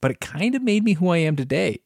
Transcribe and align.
but 0.00 0.10
it 0.10 0.20
kind 0.20 0.54
of 0.54 0.62
made 0.62 0.84
me 0.84 0.94
who 0.94 1.08
I 1.08 1.18
am 1.18 1.36
today. 1.36 1.80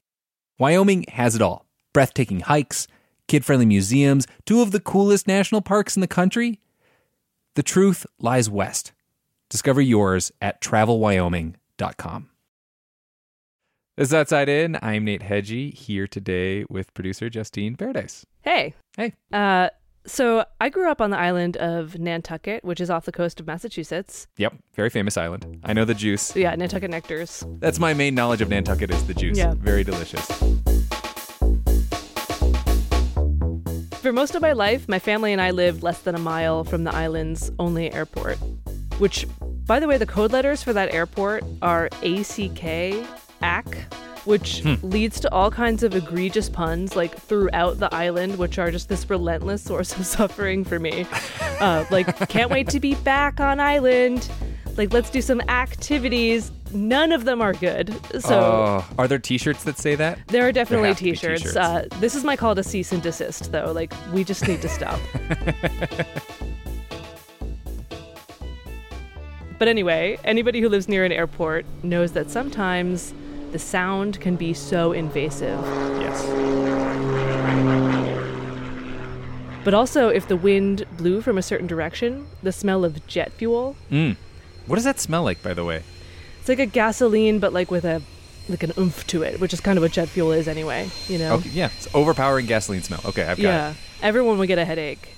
Wyoming 0.58 1.04
has 1.08 1.34
it 1.34 1.42
all 1.42 1.66
breathtaking 1.92 2.40
hikes, 2.40 2.86
kid 3.28 3.44
friendly 3.44 3.66
museums, 3.66 4.26
two 4.46 4.62
of 4.62 4.70
the 4.70 4.80
coolest 4.80 5.26
national 5.26 5.60
parks 5.60 5.96
in 5.96 6.00
the 6.00 6.06
country. 6.06 6.58
The 7.54 7.62
truth 7.62 8.06
lies 8.18 8.48
west. 8.48 8.92
Discover 9.50 9.82
yours 9.82 10.32
at 10.40 10.62
travelwyoming.com. 10.62 12.28
This 13.96 14.08
is 14.08 14.14
Outside 14.14 14.48
In. 14.48 14.78
I'm 14.80 15.04
Nate 15.04 15.20
Hegyi 15.20 15.74
here 15.74 16.06
today 16.06 16.64
with 16.70 16.94
producer 16.94 17.28
Justine 17.28 17.76
Paradis. 17.76 18.24
Hey. 18.40 18.72
Hey. 18.96 19.12
Uh, 19.30 19.68
so 20.06 20.44
I 20.60 20.68
grew 20.68 20.90
up 20.90 21.00
on 21.00 21.10
the 21.10 21.18
island 21.18 21.56
of 21.56 21.98
Nantucket, 21.98 22.64
which 22.64 22.80
is 22.80 22.90
off 22.90 23.04
the 23.04 23.12
coast 23.12 23.40
of 23.40 23.46
Massachusetts. 23.46 24.26
Yep, 24.36 24.54
very 24.74 24.90
famous 24.90 25.16
island. 25.16 25.60
I 25.64 25.72
know 25.72 25.84
the 25.84 25.94
juice. 25.94 26.34
Yeah, 26.34 26.54
Nantucket 26.54 26.90
nectars. 26.90 27.44
That's 27.60 27.78
my 27.78 27.94
main 27.94 28.14
knowledge 28.14 28.40
of 28.40 28.48
Nantucket 28.48 28.90
is 28.90 29.06
the 29.06 29.14
juice. 29.14 29.38
Yeah. 29.38 29.54
Very 29.54 29.84
delicious. 29.84 30.26
For 34.00 34.12
most 34.12 34.34
of 34.34 34.42
my 34.42 34.52
life, 34.52 34.88
my 34.88 34.98
family 34.98 35.32
and 35.32 35.40
I 35.40 35.52
lived 35.52 35.84
less 35.84 36.00
than 36.00 36.16
a 36.16 36.18
mile 36.18 36.64
from 36.64 36.82
the 36.82 36.92
island's 36.92 37.52
only 37.60 37.92
airport. 37.92 38.36
Which, 38.98 39.26
by 39.64 39.78
the 39.78 39.86
way, 39.86 39.96
the 39.96 40.06
code 40.06 40.32
letters 40.32 40.62
for 40.62 40.72
that 40.72 40.92
airport 40.92 41.44
are 41.62 41.86
ACK, 42.02 42.64
AC, 42.64 43.06
which 44.24 44.64
leads 44.82 45.20
to 45.20 45.32
all 45.32 45.50
kinds 45.50 45.82
of 45.82 45.94
egregious 45.94 46.48
puns 46.48 46.96
like 46.96 47.16
throughout 47.16 47.78
the 47.78 47.92
island, 47.94 48.38
which 48.38 48.58
are 48.58 48.70
just 48.70 48.88
this 48.88 49.08
relentless 49.08 49.62
source 49.62 49.96
of 49.96 50.06
suffering 50.18 50.64
for 50.64 50.78
me. 50.78 51.06
Uh, 51.60 51.84
like, 51.90 52.28
can't 52.28 52.50
wait 52.50 52.68
to 52.68 52.80
be 52.80 52.94
back 52.96 53.40
on 53.40 53.60
island. 53.60 54.28
Like, 54.76 54.92
let's 54.92 55.10
do 55.10 55.20
some 55.20 55.40
activities. 55.42 56.50
None 56.72 57.12
of 57.12 57.24
them 57.24 57.42
are 57.42 57.52
good. 57.52 57.94
So. 58.20 58.40
Oh, 58.40 58.84
are 58.98 59.06
there 59.06 59.18
t-shirts 59.18 59.64
that 59.64 59.78
say 59.78 59.94
that? 59.96 60.18
There 60.28 60.46
are 60.48 60.52
definitely 60.52 60.90
be 60.90 60.94
t-shirts. 61.12 61.42
t-shirts. 61.42 61.56
Uh, 61.56 61.86
this 62.00 62.14
is 62.14 62.24
my 62.24 62.36
call 62.36 62.54
to 62.54 62.62
cease 62.62 62.92
and 62.92 63.02
desist, 63.02 63.52
though. 63.52 63.72
Like, 63.72 63.92
we 64.12 64.24
just 64.24 64.48
need 64.48 64.62
to 64.62 64.68
stop. 64.68 64.98
but 69.58 69.68
anyway, 69.68 70.18
anybody 70.24 70.62
who 70.62 70.70
lives 70.70 70.88
near 70.88 71.04
an 71.04 71.12
airport 71.12 71.66
knows 71.82 72.12
that 72.12 72.30
sometimes 72.30 73.12
the 73.52 73.58
sound 73.58 74.20
can 74.20 74.36
be 74.36 74.52
so 74.54 74.92
invasive. 74.92 75.60
Yes. 76.00 76.22
But 79.64 79.74
also, 79.74 80.08
if 80.08 80.26
the 80.26 80.36
wind 80.36 80.84
blew 80.96 81.20
from 81.22 81.38
a 81.38 81.42
certain 81.42 81.68
direction, 81.68 82.26
the 82.42 82.50
smell 82.50 82.84
of 82.84 83.06
jet 83.06 83.30
fuel, 83.32 83.76
Mm. 83.90 84.16
What 84.66 84.76
does 84.76 84.84
that 84.84 84.98
smell 85.00 85.22
like, 85.24 85.42
by 85.42 85.54
the 85.54 85.64
way? 85.64 85.82
it's 86.40 86.48
like 86.48 86.58
a 86.58 86.66
gasoline, 86.66 87.38
but 87.38 87.52
like 87.52 87.70
with 87.70 87.84
a 87.84 88.02
like 88.48 88.64
an 88.64 88.72
oomph 88.76 89.06
to 89.06 89.22
it, 89.22 89.38
which 89.40 89.52
is 89.52 89.60
kind 89.60 89.78
of 89.78 89.82
what 89.82 89.92
jet 89.92 90.08
fuel 90.08 90.32
is 90.32 90.48
anyway. 90.48 90.88
You 91.06 91.18
know? 91.18 91.34
Okay, 91.34 91.50
yeah, 91.50 91.68
it's 91.76 91.86
overpowering 91.94 92.46
gasoline 92.46 92.82
smell. 92.82 93.00
Okay, 93.04 93.22
I've 93.22 93.36
got 93.36 93.42
Yeah, 93.44 93.70
it. 93.70 93.76
Yeah, 94.00 94.06
everyone 94.08 94.38
would 94.38 94.48
get 94.48 94.58
a 94.58 94.64
headache. 94.64 95.10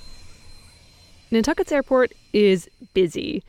Nantucket's 1.31 1.73
airport 1.73 2.13
is 2.35 2.69
busy. 2.93 3.43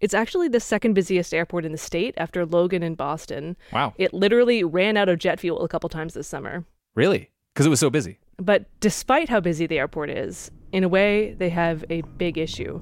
It's 0.00 0.14
actually 0.14 0.48
the 0.48 0.60
second 0.60 0.94
busiest 0.94 1.34
airport 1.34 1.64
in 1.64 1.72
the 1.72 1.78
state 1.78 2.14
after 2.16 2.46
Logan 2.46 2.82
and 2.82 2.96
Boston. 2.96 3.56
Wow. 3.72 3.94
It 3.98 4.14
literally 4.14 4.64
ran 4.64 4.96
out 4.96 5.08
of 5.08 5.18
jet 5.18 5.38
fuel 5.40 5.62
a 5.62 5.68
couple 5.68 5.88
times 5.88 6.14
this 6.14 6.26
summer. 6.26 6.64
Really? 6.94 7.30
Because 7.54 7.66
it 7.66 7.70
was 7.70 7.80
so 7.80 7.90
busy. 7.90 8.18
But 8.38 8.64
despite 8.80 9.28
how 9.28 9.40
busy 9.40 9.66
the 9.66 9.78
airport 9.78 10.10
is, 10.10 10.50
in 10.72 10.84
a 10.84 10.88
way, 10.88 11.34
they 11.34 11.50
have 11.50 11.84
a 11.90 12.00
big 12.16 12.38
issue. 12.38 12.80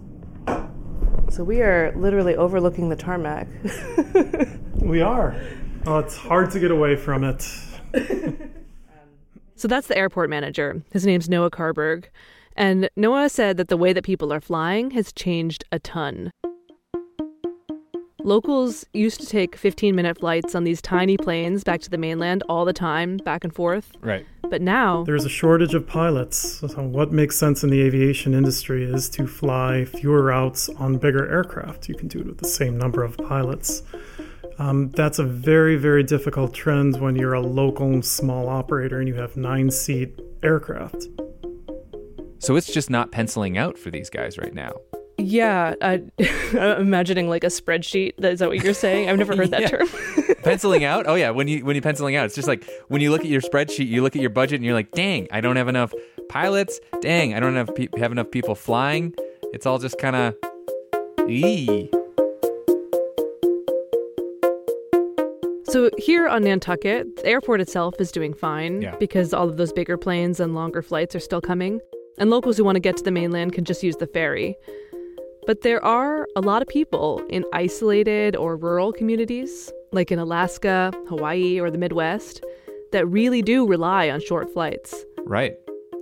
So 1.31 1.45
we 1.45 1.61
are 1.61 1.93
literally 1.97 2.37
overlooking 2.37 2.89
the 2.89 2.97
tarmac. 2.97 3.49
We 4.81 5.01
are. 5.01 5.35
Oh, 5.87 5.99
it's 5.99 6.17
hard 6.17 6.51
to 6.53 6.61
get 6.61 6.71
away 6.71 6.97
from 6.97 7.25
it. 7.25 7.45
So 9.57 9.67
that's 9.67 9.89
the 9.89 9.99
airport 9.99 10.31
manager. 10.31 10.85
His 10.93 11.05
name's 11.05 11.29
Noah 11.29 11.51
Karberg. 11.51 12.05
And 12.57 12.89
Noah 12.95 13.29
said 13.29 13.57
that 13.57 13.67
the 13.67 13.77
way 13.77 13.93
that 13.93 14.05
people 14.05 14.33
are 14.33 14.41
flying 14.41 14.93
has 14.93 15.13
changed 15.13 15.65
a 15.73 15.81
ton. 15.81 16.31
Locals 18.29 18.85
used 18.93 19.23
to 19.23 19.27
take 19.27 19.57
15 19.57 19.97
minute 19.97 20.19
flights 20.19 20.55
on 20.55 20.65
these 20.65 20.83
tiny 20.83 21.17
planes 21.17 21.65
back 21.65 21.81
to 21.81 21.89
the 21.89 21.97
mainland 21.97 22.43
all 22.47 22.67
the 22.67 22.75
time, 22.75 23.17
back 23.17 23.43
and 23.43 23.55
forth. 23.55 23.93
Right. 24.03 24.27
But 24.51 24.61
now, 24.61 25.03
There's 25.05 25.25
a 25.25 25.31
shortage 25.31 25.73
of 25.73 25.87
pilots. 25.87 26.37
So, 26.59 26.83
what 26.83 27.11
makes 27.11 27.39
sense 27.39 27.65
in 27.65 27.71
the 27.71 27.81
aviation 27.81 28.35
industry 28.35 28.85
is 28.85 29.09
to 29.11 29.27
fly 29.27 29.87
fewer 29.87 30.23
routes 30.23 30.69
on 30.69 30.99
bigger 30.99 31.27
aircraft. 31.27 31.89
You 31.89 31.95
can 31.95 32.07
do 32.07 32.19
it 32.19 32.27
with 32.27 32.37
the 32.37 32.49
same 32.49 32.77
number 32.77 33.03
of 33.03 33.17
pilots. 33.17 33.83
Um, 34.59 34.91
that's 34.91 35.19
a 35.19 35.25
very, 35.25 35.77
very 35.77 36.03
difficult 36.03 36.53
trend 36.53 37.01
when 37.01 37.17
you're 37.17 37.33
a 37.33 37.41
local 37.41 38.03
small 38.03 38.51
operator 38.51 38.99
and 38.99 39.09
you 39.09 39.15
have 39.15 39.39
nine 39.39 39.71
seat 39.71 40.21
aircraft. 40.43 41.07
So 42.41 42.57
it's 42.57 42.71
just 42.71 42.91
not 42.91 43.11
penciling 43.11 43.57
out 43.57 43.79
for 43.79 43.91
these 43.91 44.11
guys 44.11 44.37
right 44.37 44.53
now. 44.53 44.73
Yeah, 45.19 45.75
I, 45.83 46.03
I'm 46.53 46.81
imagining 46.81 47.29
like 47.29 47.45
a 47.45 47.49
spreadsheet. 47.49 48.25
Is 48.25 48.39
that 48.39 48.49
what 48.49 48.63
you're 48.63 48.73
saying? 48.75 49.09
I've 49.11 49.19
never 49.19 49.37
heard 49.37 49.51
that 49.51 49.61
Yeah. 49.63 49.69
term. 49.69 49.89
penciling 50.43 50.85
out? 50.85 51.07
Oh 51.07 51.15
yeah, 51.15 51.31
when 51.31 51.49
you 51.49 51.65
when 51.65 51.75
you 51.77 51.83
penciling 51.83 52.17
out, 52.17 52.27
it's 52.27 52.35
just 52.35 52.49
like 52.49 52.69
when 52.89 53.01
you 53.03 53.11
look 53.11 53.23
at 53.23 53.27
your 53.29 53.41
spreadsheet, 53.41 53.89
you 53.89 54.03
look 54.03 54.15
at 54.17 54.23
your 54.23 54.31
budget, 54.31 54.57
and 54.57 54.65
you're 54.65 54.75
like, 54.75 54.93
"Dang, 54.93 55.27
I 55.31 55.41
don't 55.41 55.57
have 55.57 55.69
enough 55.69 55.93
pilots. 56.29 56.81
Dang, 57.01 57.35
I 57.35 57.41
don't 57.41 57.57
have 57.57 57.75
pe- 57.75 57.89
have 57.99 58.13
enough 58.13 58.31
people 58.31 58.55
flying." 58.55 59.15
It's 59.53 59.67
all 59.67 59.79
just 59.79 59.99
kind 59.99 60.15
of, 60.15 60.35
ee. 61.29 61.89
So 65.65 65.91
here 65.99 66.27
on 66.29 66.45
Nantucket, 66.45 67.17
the 67.17 67.27
airport 67.27 67.61
itself 67.61 67.95
is 68.01 68.11
doing 68.11 68.33
fine 68.33 68.81
Yeah. 68.83 68.97
because 68.97 69.35
all 69.35 69.49
of 69.49 69.59
those 69.59 69.73
bigger 69.73 69.99
planes 69.99 70.41
and 70.41 70.55
longer 70.55 70.81
flights 70.81 71.15
are 71.15 71.21
still 71.21 71.41
coming, 71.43 71.81
and 72.19 72.31
locals 72.31 72.57
who 72.57 72.65
want 72.65 72.77
to 72.77 72.81
get 72.81 72.97
to 72.97 73.03
the 73.05 73.11
mainland 73.11 73.53
can 73.53 73.65
just 73.65 73.83
use 73.83 73.97
the 73.97 74.07
ferry. 74.07 74.57
But 75.49 75.63
there 75.63 75.83
are 75.83 76.29
a 76.37 76.43
lot 76.43 76.61
of 76.61 76.69
people 76.69 77.23
in 77.31 77.43
isolated 77.55 78.37
or 78.37 78.55
rural 78.55 78.93
communities, 78.93 79.73
like 79.93 80.13
in 80.13 80.19
Alaska, 80.19 80.93
Hawaii, 81.09 81.59
or 81.59 81.71
the 81.71 81.79
Midwest, 81.79 82.45
that 82.93 83.07
really 83.07 83.41
do 83.41 83.67
rely 83.67 84.11
on 84.11 84.21
short 84.21 84.53
flights. 84.53 84.95
Right. 85.25 85.55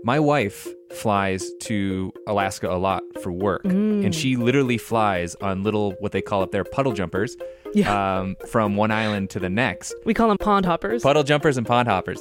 My 0.03 0.19
wife 0.19 0.67
flies 0.97 1.49
to 1.61 2.13
Alaska 2.27 2.69
a 2.69 2.75
lot 2.77 3.05
for 3.23 3.31
work, 3.31 3.65
and 3.65 4.13
she 4.13 4.35
literally 4.35 4.79
flies 4.79 5.37
on 5.37 5.63
little 5.63 5.93
what 6.01 6.11
they 6.11 6.23
call 6.23 6.43
up 6.43 6.51
there 6.51 6.65
puddle 6.65 6.93
jumpers, 6.93 7.37
Yeah. 7.73 8.19
um, 8.19 8.35
from 8.49 8.75
one 8.75 8.91
island 8.91 9.31
to 9.31 9.39
the 9.39 9.49
next. 9.49 9.95
We 10.05 10.13
call 10.13 10.27
them 10.27 10.39
pond 10.39 10.67
hoppers. 10.67 11.05
puddle 11.05 11.23
jumpers 11.23 11.57
and 11.57 11.65
pond 11.65 11.87
hoppers. 11.87 12.21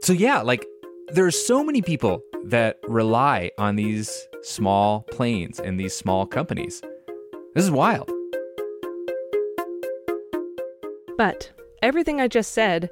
So 0.00 0.14
yeah, 0.14 0.40
like 0.40 0.64
there 1.12 1.26
are 1.26 1.30
so 1.30 1.62
many 1.62 1.82
people 1.82 2.22
that 2.46 2.78
rely 2.88 3.50
on 3.58 3.76
these 3.76 4.26
small 4.44 5.02
planes 5.10 5.58
and 5.58 5.78
these 5.78 5.96
small 5.96 6.26
companies. 6.26 6.80
This 7.54 7.64
is 7.64 7.70
wild. 7.70 8.10
But 11.16 11.50
everything 11.82 12.20
I 12.20 12.28
just 12.28 12.52
said 12.52 12.90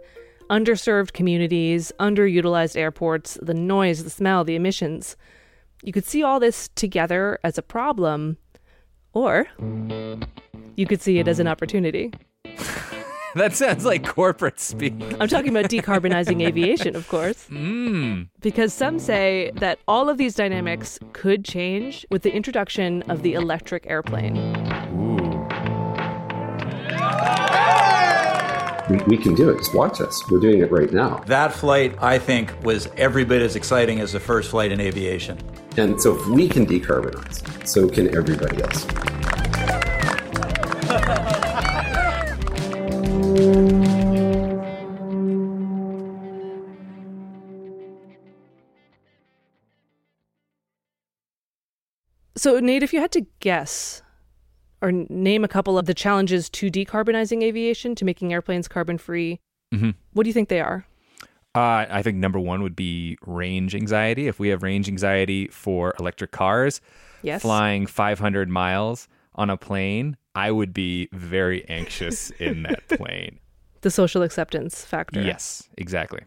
underserved 0.50 1.12
communities, 1.12 1.92
underutilized 1.98 2.76
airports, 2.76 3.38
the 3.40 3.54
noise, 3.54 4.04
the 4.04 4.10
smell, 4.10 4.44
the 4.44 4.54
emissions 4.54 5.16
you 5.82 5.92
could 5.92 6.06
see 6.06 6.22
all 6.22 6.38
this 6.38 6.68
together 6.76 7.38
as 7.42 7.58
a 7.58 7.62
problem, 7.62 8.36
or 9.12 9.48
you 10.76 10.86
could 10.86 11.02
see 11.02 11.18
it 11.18 11.26
as 11.28 11.40
an 11.40 11.48
opportunity. 11.48 12.12
that 13.34 13.54
sounds 13.54 13.84
like 13.84 14.06
corporate 14.06 14.60
speak. 14.60 14.94
I'm 15.20 15.28
talking 15.28 15.50
about 15.50 15.70
decarbonizing 15.70 16.42
aviation, 16.46 16.94
of 16.94 17.08
course. 17.08 17.46
Mm. 17.50 18.28
Because 18.40 18.74
some 18.74 18.98
say 18.98 19.52
that 19.56 19.78
all 19.88 20.08
of 20.08 20.18
these 20.18 20.34
dynamics 20.34 20.98
could 21.12 21.44
change 21.44 22.06
with 22.10 22.22
the 22.22 22.32
introduction 22.32 23.02
of 23.02 23.22
the 23.22 23.34
electric 23.34 23.86
airplane. 23.86 24.36
Ooh. 24.36 25.22
We, 28.90 28.98
we 29.06 29.16
can 29.16 29.34
do 29.34 29.48
it. 29.48 29.58
Just 29.58 29.74
watch 29.74 30.00
us. 30.00 30.22
We're 30.30 30.40
doing 30.40 30.58
it 30.58 30.70
right 30.70 30.92
now. 30.92 31.22
That 31.26 31.52
flight, 31.52 31.96
I 32.02 32.18
think, 32.18 32.52
was 32.64 32.88
every 32.96 33.24
bit 33.24 33.40
as 33.40 33.56
exciting 33.56 34.00
as 34.00 34.12
the 34.12 34.20
first 34.20 34.50
flight 34.50 34.72
in 34.72 34.80
aviation. 34.80 35.38
And 35.76 36.00
so 36.00 36.18
if 36.18 36.26
we 36.26 36.48
can 36.48 36.66
decarbonize, 36.66 37.66
so 37.66 37.88
can 37.88 38.14
everybody 38.14 38.62
else. 38.62 38.84
So, 52.42 52.58
Nate, 52.58 52.82
if 52.82 52.92
you 52.92 52.98
had 52.98 53.12
to 53.12 53.24
guess 53.38 54.02
or 54.80 54.90
name 54.90 55.44
a 55.44 55.48
couple 55.48 55.78
of 55.78 55.86
the 55.86 55.94
challenges 55.94 56.50
to 56.50 56.70
decarbonizing 56.70 57.40
aviation, 57.42 57.94
to 57.94 58.04
making 58.04 58.32
airplanes 58.32 58.66
carbon 58.66 58.98
free, 58.98 59.38
mm-hmm. 59.72 59.90
what 60.12 60.24
do 60.24 60.28
you 60.28 60.34
think 60.34 60.48
they 60.48 60.60
are? 60.60 60.84
Uh, 61.54 61.86
I 61.88 62.02
think 62.02 62.16
number 62.16 62.40
one 62.40 62.62
would 62.62 62.74
be 62.74 63.16
range 63.26 63.76
anxiety. 63.76 64.26
If 64.26 64.40
we 64.40 64.48
have 64.48 64.64
range 64.64 64.88
anxiety 64.88 65.46
for 65.48 65.94
electric 66.00 66.32
cars, 66.32 66.80
yes. 67.22 67.42
flying 67.42 67.86
500 67.86 68.48
miles 68.48 69.06
on 69.34 69.48
a 69.48 69.56
plane, 69.56 70.16
I 70.34 70.50
would 70.50 70.74
be 70.74 71.10
very 71.12 71.64
anxious 71.68 72.30
in 72.30 72.64
that 72.64 72.88
plane. 72.98 73.38
The 73.82 73.90
social 73.90 74.22
acceptance 74.22 74.84
factor. 74.84 75.20
Yes, 75.22 75.68
exactly. 75.76 76.20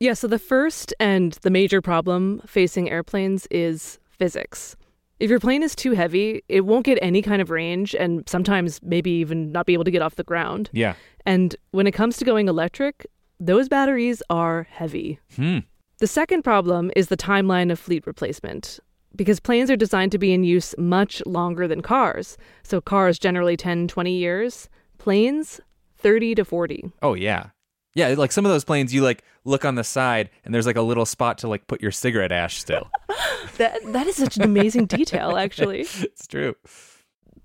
Yeah, 0.00 0.14
so 0.14 0.26
the 0.26 0.38
first 0.38 0.92
and 0.98 1.32
the 1.42 1.50
major 1.50 1.80
problem 1.80 2.42
facing 2.46 2.90
airplanes 2.90 3.46
is 3.50 3.98
physics. 4.10 4.76
If 5.20 5.30
your 5.30 5.40
plane 5.40 5.62
is 5.62 5.76
too 5.76 5.92
heavy, 5.92 6.42
it 6.48 6.62
won't 6.62 6.84
get 6.84 6.98
any 7.00 7.22
kind 7.22 7.40
of 7.40 7.50
range 7.50 7.94
and 7.94 8.28
sometimes 8.28 8.80
maybe 8.82 9.10
even 9.12 9.52
not 9.52 9.66
be 9.66 9.72
able 9.72 9.84
to 9.84 9.90
get 9.90 10.02
off 10.02 10.16
the 10.16 10.24
ground. 10.24 10.70
Yeah. 10.72 10.94
And 11.24 11.54
when 11.70 11.86
it 11.86 11.92
comes 11.92 12.16
to 12.16 12.24
going 12.24 12.48
electric, 12.48 13.06
those 13.38 13.68
batteries 13.68 14.22
are 14.28 14.66
heavy. 14.70 15.20
Hmm. 15.36 15.60
The 15.98 16.06
second 16.06 16.42
problem 16.42 16.90
is 16.96 17.08
the 17.08 17.16
timeline 17.16 17.70
of 17.70 17.78
fleet 17.78 18.06
replacement. 18.06 18.80
Because 19.14 19.38
planes 19.38 19.70
are 19.70 19.76
designed 19.76 20.10
to 20.12 20.18
be 20.18 20.32
in 20.32 20.42
use 20.42 20.74
much 20.76 21.22
longer 21.24 21.68
than 21.68 21.82
cars. 21.82 22.36
So 22.64 22.80
cars 22.80 23.16
generally 23.16 23.56
10, 23.56 23.86
20 23.86 24.12
years, 24.12 24.68
planes 24.98 25.60
30 26.04 26.34
to 26.36 26.44
40. 26.44 26.92
Oh 27.02 27.14
yeah. 27.14 27.46
Yeah, 27.94 28.08
like 28.08 28.30
some 28.30 28.44
of 28.44 28.52
those 28.52 28.64
planes 28.64 28.92
you 28.92 29.02
like 29.02 29.24
look 29.44 29.64
on 29.64 29.74
the 29.74 29.84
side 29.84 30.28
and 30.44 30.54
there's 30.54 30.66
like 30.66 30.76
a 30.76 30.82
little 30.82 31.06
spot 31.06 31.38
to 31.38 31.48
like 31.48 31.66
put 31.66 31.80
your 31.80 31.92
cigarette 31.92 32.30
ash 32.30 32.58
still. 32.58 32.90
that 33.56 33.80
that 33.92 34.06
is 34.06 34.16
such 34.16 34.36
an 34.36 34.42
amazing 34.42 34.86
detail 34.86 35.36
actually. 35.36 35.80
It's 36.02 36.26
true. 36.26 36.54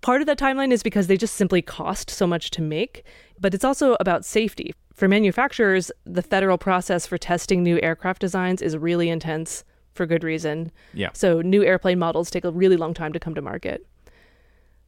Part 0.01 0.21
of 0.21 0.27
that 0.27 0.37
timeline 0.37 0.71
is 0.71 0.83
because 0.83 1.07
they 1.07 1.17
just 1.17 1.35
simply 1.35 1.61
cost 1.61 2.09
so 2.09 2.27
much 2.27 2.51
to 2.51 2.61
make, 2.61 3.05
but 3.39 3.53
it's 3.53 3.65
also 3.65 3.95
about 3.99 4.25
safety. 4.25 4.73
For 4.93 5.07
manufacturers, 5.07 5.91
the 6.05 6.21
federal 6.21 6.57
process 6.57 7.05
for 7.05 7.17
testing 7.17 7.63
new 7.63 7.79
aircraft 7.81 8.19
designs 8.19 8.61
is 8.61 8.77
really 8.77 9.09
intense 9.09 9.63
for 9.93 10.05
good 10.05 10.23
reason. 10.23 10.71
Yeah. 10.93 11.09
So 11.13 11.41
new 11.41 11.63
airplane 11.63 11.99
models 11.99 12.29
take 12.29 12.43
a 12.43 12.51
really 12.51 12.77
long 12.77 12.93
time 12.93 13.13
to 13.13 13.19
come 13.19 13.35
to 13.35 13.41
market. 13.41 13.85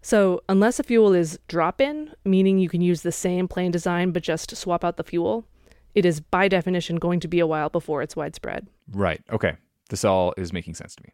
So, 0.03 0.42
unless 0.50 0.80
a 0.80 0.83
fuel 0.83 1.13
is 1.13 1.39
drop 1.48 1.80
in, 1.80 2.12
meaning 2.25 2.57
you 2.57 2.69
can 2.69 2.81
use 2.81 3.03
the 3.03 3.12
same 3.12 3.48
plane 3.48 3.71
design 3.71 4.12
but 4.12 4.24
just 4.24 4.56
swap 4.56 4.83
out 4.83 4.98
the 4.98 5.03
fuel, 5.03 5.45
it 5.94 6.06
is 6.06 6.19
by 6.19 6.48
definition 6.48 6.95
going 6.95 7.19
to 7.19 7.27
be 7.27 7.39
a 7.39 7.45
while 7.45 7.69
before 7.69 8.01
it's 8.01 8.15
widespread. 8.15 8.68
Right. 8.92 9.21
Okay. 9.31 9.57
This 9.89 10.03
all 10.03 10.33
is 10.38 10.51
making 10.53 10.75
sense 10.75 10.95
to 10.95 11.03
me. 11.03 11.09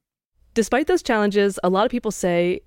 Despite 0.53 0.87
those 0.87 1.03
challenges, 1.03 1.59
a 1.63 1.69
lot 1.69 1.85
of 1.85 1.91
people 1.91 2.11
say, 2.11 2.61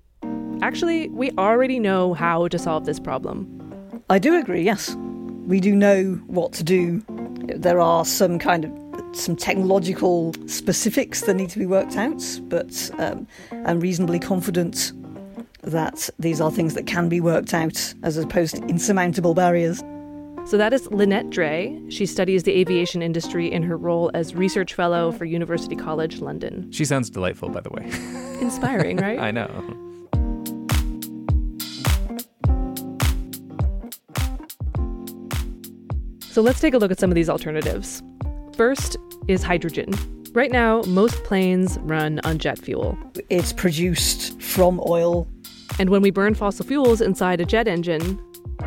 actually, 0.61 1.09
we 1.09 1.31
already 1.31 1.79
know 1.79 2.13
how 2.13 2.47
to 2.49 2.59
solve 2.59 2.85
this 2.85 2.99
problem. 2.99 4.03
I 4.09 4.19
do 4.19 4.37
agree, 4.39 4.61
yes. 4.61 4.95
We 5.47 5.59
do 5.59 5.75
know 5.75 6.13
what 6.27 6.53
to 6.53 6.63
do. 6.63 7.03
There 7.55 7.79
are 7.79 8.05
some 8.05 8.37
kind 8.37 8.65
of 8.65 9.15
some 9.15 9.35
technological 9.35 10.33
specifics 10.45 11.21
that 11.21 11.33
need 11.33 11.49
to 11.49 11.59
be 11.59 11.65
worked 11.65 11.97
out, 11.97 12.23
but 12.43 12.91
um, 12.97 13.27
I'm 13.65 13.79
reasonably 13.79 14.19
confident 14.19 14.93
that 15.63 16.09
these 16.19 16.41
are 16.41 16.51
things 16.51 16.73
that 16.73 16.87
can 16.87 17.09
be 17.09 17.21
worked 17.21 17.53
out 17.53 17.93
as 18.03 18.17
opposed 18.17 18.55
to 18.55 18.63
insurmountable 18.63 19.33
barriers. 19.33 19.83
So 20.45 20.57
that 20.57 20.73
is 20.73 20.87
Lynnette 20.87 21.29
Dray. 21.29 21.79
She 21.89 22.05
studies 22.05 22.43
the 22.43 22.51
aviation 22.51 23.03
industry 23.03 23.51
in 23.51 23.61
her 23.63 23.77
role 23.77 24.09
as 24.13 24.33
research 24.33 24.73
fellow 24.73 25.11
for 25.11 25.25
University 25.25 25.75
College 25.75 26.19
London. 26.19 26.71
She 26.71 26.83
sounds 26.83 27.09
delightful, 27.09 27.49
by 27.49 27.61
the 27.61 27.69
way. 27.69 27.83
Inspiring, 28.41 28.97
right? 28.97 29.19
I 29.19 29.29
know. 29.29 29.47
So 36.31 36.41
let's 36.41 36.59
take 36.59 36.73
a 36.73 36.77
look 36.77 36.91
at 36.91 36.99
some 36.99 37.11
of 37.11 37.15
these 37.15 37.29
alternatives. 37.29 38.01
First 38.55 38.97
is 39.27 39.43
hydrogen. 39.43 39.93
Right 40.33 40.51
now, 40.51 40.81
most 40.87 41.21
planes 41.25 41.77
run 41.81 42.21
on 42.23 42.37
jet 42.37 42.57
fuel. 42.57 42.97
It's 43.29 43.51
produced 43.51 44.41
from 44.41 44.81
oil 44.87 45.27
and 45.79 45.89
when 45.89 46.01
we 46.01 46.11
burn 46.11 46.35
fossil 46.35 46.65
fuels 46.65 47.01
inside 47.01 47.41
a 47.41 47.45
jet 47.45 47.67
engine, 47.67 48.19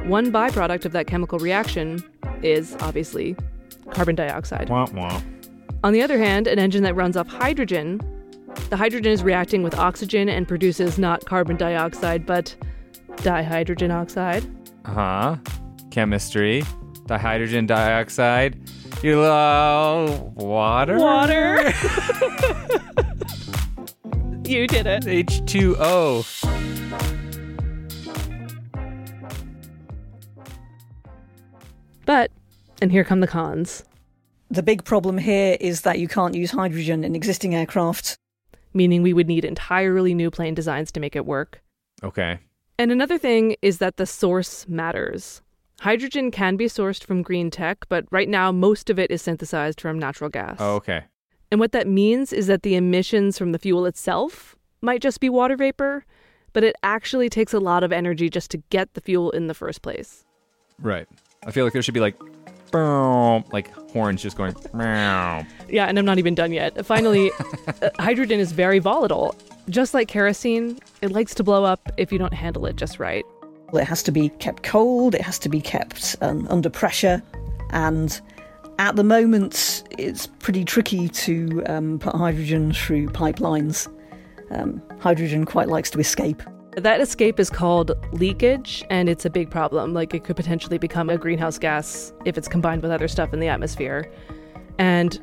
one 0.04 0.30
byproduct 0.32 0.84
of 0.84 0.92
that 0.92 1.06
chemical 1.06 1.38
reaction 1.38 2.02
is 2.42 2.76
obviously 2.80 3.36
carbon 3.90 4.14
dioxide. 4.14 4.68
Wah, 4.68 4.86
wah. 4.92 5.20
On 5.82 5.92
the 5.92 6.02
other 6.02 6.18
hand, 6.18 6.46
an 6.46 6.58
engine 6.58 6.82
that 6.82 6.94
runs 6.94 7.16
off 7.16 7.28
hydrogen, 7.28 8.00
the 8.70 8.76
hydrogen 8.76 9.12
is 9.12 9.22
reacting 9.22 9.62
with 9.62 9.74
oxygen 9.74 10.28
and 10.28 10.46
produces 10.48 10.98
not 10.98 11.24
carbon 11.26 11.56
dioxide, 11.56 12.24
but 12.26 12.54
dihydrogen 13.16 13.92
oxide. 13.92 14.44
Uh 14.84 14.92
huh. 14.92 15.37
Chemistry. 15.90 16.62
Dihydrogen 17.06 17.66
dioxide. 17.66 18.58
You 19.02 19.20
love 19.20 20.20
water? 20.37 20.99
Water. 20.99 21.73
you 24.48 24.66
did 24.66 24.86
it. 24.86 25.04
H2O. 25.04 26.24
But, 32.06 32.30
and 32.82 32.92
here 32.92 33.04
come 33.04 33.20
the 33.20 33.26
cons. 33.26 33.84
The 34.50 34.62
big 34.62 34.84
problem 34.84 35.18
here 35.18 35.56
is 35.60 35.80
that 35.82 35.98
you 35.98 36.06
can't 36.06 36.34
use 36.34 36.50
hydrogen 36.50 37.02
in 37.02 37.16
existing 37.16 37.54
aircraft. 37.54 38.16
Meaning 38.74 39.02
we 39.02 39.12
would 39.12 39.28
need 39.28 39.44
entirely 39.44 40.14
new 40.14 40.30
plane 40.30 40.54
designs 40.54 40.92
to 40.92 41.00
make 41.00 41.16
it 41.16 41.26
work. 41.26 41.62
Okay. 42.02 42.40
And 42.78 42.90
another 42.90 43.18
thing 43.18 43.56
is 43.62 43.78
that 43.78 43.96
the 43.96 44.06
source 44.06 44.66
matters. 44.68 45.40
Hydrogen 45.80 46.30
can 46.30 46.56
be 46.56 46.66
sourced 46.66 47.04
from 47.04 47.22
green 47.22 47.50
tech, 47.50 47.84
but 47.88 48.04
right 48.10 48.28
now 48.28 48.50
most 48.52 48.90
of 48.90 48.98
it 48.98 49.10
is 49.10 49.22
synthesized 49.22 49.80
from 49.80 49.98
natural 49.98 50.30
gas. 50.30 50.56
Oh, 50.58 50.74
okay. 50.76 51.04
And 51.54 51.61
what 51.61 51.70
that 51.70 51.87
means 51.87 52.32
is 52.32 52.49
that 52.49 52.64
the 52.64 52.75
emissions 52.75 53.38
from 53.38 53.52
the 53.52 53.61
fuel 53.61 53.87
itself 53.87 54.56
might 54.80 55.00
just 55.00 55.20
be 55.20 55.28
water 55.28 55.56
vapor, 55.56 56.04
but 56.52 56.64
it 56.64 56.75
actually 56.82 57.28
takes 57.28 57.52
a 57.52 57.61
lot 57.61 57.84
of 57.84 57.92
energy 57.92 58.28
just 58.28 58.50
to 58.50 58.56
get 58.70 58.92
the 58.94 59.00
fuel 59.00 59.30
in 59.30 59.46
the 59.46 59.54
first 59.54 59.80
place. 59.80 60.25
Right. 60.80 61.06
I 61.46 61.52
feel 61.52 61.62
like 61.62 61.73
there 61.73 61.80
should 61.80 61.94
be 61.94 62.00
like, 62.00 62.18
boom, 62.73 63.44
like 63.52 63.73
horns 63.92 64.20
just 64.20 64.37
going. 64.37 64.56
Meow. 64.73 65.46
Yeah, 65.68 65.87
and 65.87 65.96
I'm 65.96 66.04
not 66.04 66.18
even 66.18 66.34
done 66.34 66.52
yet. 66.52 66.84
Finally, 66.84 67.30
uh, 67.80 67.90
hydrogen 68.00 68.40
is 68.40 68.50
very 68.50 68.80
volatile. 68.80 69.37
Just 69.68 69.94
like 69.94 70.08
kerosene, 70.08 70.80
it 71.02 71.12
likes 71.12 71.37
to 71.37 71.44
blow 71.44 71.62
up 71.62 71.92
if 71.96 72.11
you 72.11 72.18
don't 72.18 72.34
handle 72.34 72.66
it 72.66 72.75
just 72.75 72.99
right. 72.99 73.25
It 73.73 73.84
has 73.84 74.02
to 74.02 74.11
be 74.11 74.30
kept 74.40 74.64
cold, 74.64 75.14
it 75.14 75.20
has 75.20 75.38
to 75.38 75.49
be 75.49 75.61
kept 75.61 76.16
um, 76.20 76.49
under 76.50 76.68
pressure, 76.68 77.23
and 77.70 78.20
at 78.78 78.97
the 78.97 79.04
moment, 79.04 79.85
it's 79.99 80.26
pretty 80.26 80.64
tricky 80.64 81.09
to 81.09 81.62
um, 81.66 81.99
put 81.99 82.14
hydrogen 82.14 82.73
through 82.73 83.09
pipelines. 83.09 83.88
Um, 84.50 84.83
hydrogen 85.00 85.45
quite 85.45 85.69
likes 85.69 85.90
to 85.90 85.99
escape. 85.99 86.43
That 86.76 87.00
escape 87.00 87.38
is 87.38 87.50
called 87.50 87.93
leakage, 88.12 88.85
and 88.90 89.09
it's 89.09 89.25
a 89.25 89.31
big 89.31 89.50
problem. 89.50 89.95
Like, 89.95 90.12
it 90.12 90.25
could 90.25 90.35
potentially 90.35 90.76
become 90.76 91.09
a 91.09 91.16
greenhouse 91.16 91.59
gas 91.59 92.12
if 92.25 92.37
it's 92.37 92.49
combined 92.49 92.83
with 92.83 92.90
other 92.90 93.07
stuff 93.07 93.33
in 93.33 93.38
the 93.38 93.47
atmosphere. 93.47 94.11
And 94.78 95.21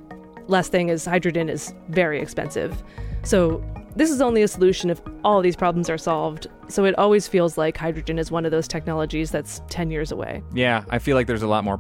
last 0.48 0.72
thing 0.72 0.88
is, 0.88 1.04
hydrogen 1.04 1.50
is 1.50 1.74
very 1.90 2.22
expensive. 2.22 2.82
So, 3.24 3.62
this 3.96 4.10
is 4.10 4.22
only 4.22 4.42
a 4.42 4.48
solution 4.48 4.90
if 4.90 5.02
all 5.24 5.42
these 5.42 5.56
problems 5.56 5.90
are 5.90 5.98
solved, 5.98 6.48
so 6.68 6.86
it 6.86 6.98
always 6.98 7.28
feels 7.28 7.58
like 7.58 7.78
hydrogen 7.78 8.18
is 8.18 8.32
one 8.32 8.46
of 8.46 8.52
those 8.52 8.68
technologies 8.68 9.32
that's 9.32 9.62
10 9.70 9.92
years 9.92 10.12
away. 10.12 10.44
Yeah, 10.54 10.84
I 10.90 11.00
feel 11.00 11.16
like 11.16 11.28
there's 11.28 11.44
a 11.44 11.48
lot 11.48 11.64
more 11.64 11.80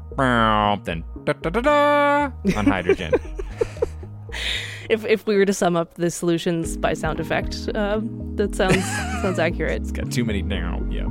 than 0.83 1.03
da, 1.23 1.33
da, 1.33 1.49
da, 1.49 1.61
da 1.61 2.31
on 2.57 2.65
hydrogen. 2.65 3.13
If, 4.91 5.05
if 5.05 5.25
we 5.25 5.37
were 5.37 5.45
to 5.45 5.53
sum 5.53 5.77
up 5.77 5.93
the 5.93 6.11
solutions 6.11 6.75
by 6.75 6.95
sound 6.95 7.21
effect, 7.21 7.69
uh, 7.73 8.01
that 8.35 8.53
sounds 8.53 8.83
sounds 9.21 9.39
accurate. 9.39 9.81
it's 9.83 9.91
got 9.93 10.11
too 10.11 10.25
many 10.25 10.41
now. 10.41 10.85
Yeah. 10.89 11.07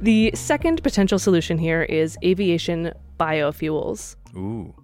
The 0.00 0.30
second 0.34 0.80
potential 0.84 1.18
solution 1.18 1.58
here 1.58 1.82
is 1.82 2.16
aviation 2.22 2.92
biofuels. 3.18 4.16
Ooh. 4.36 4.74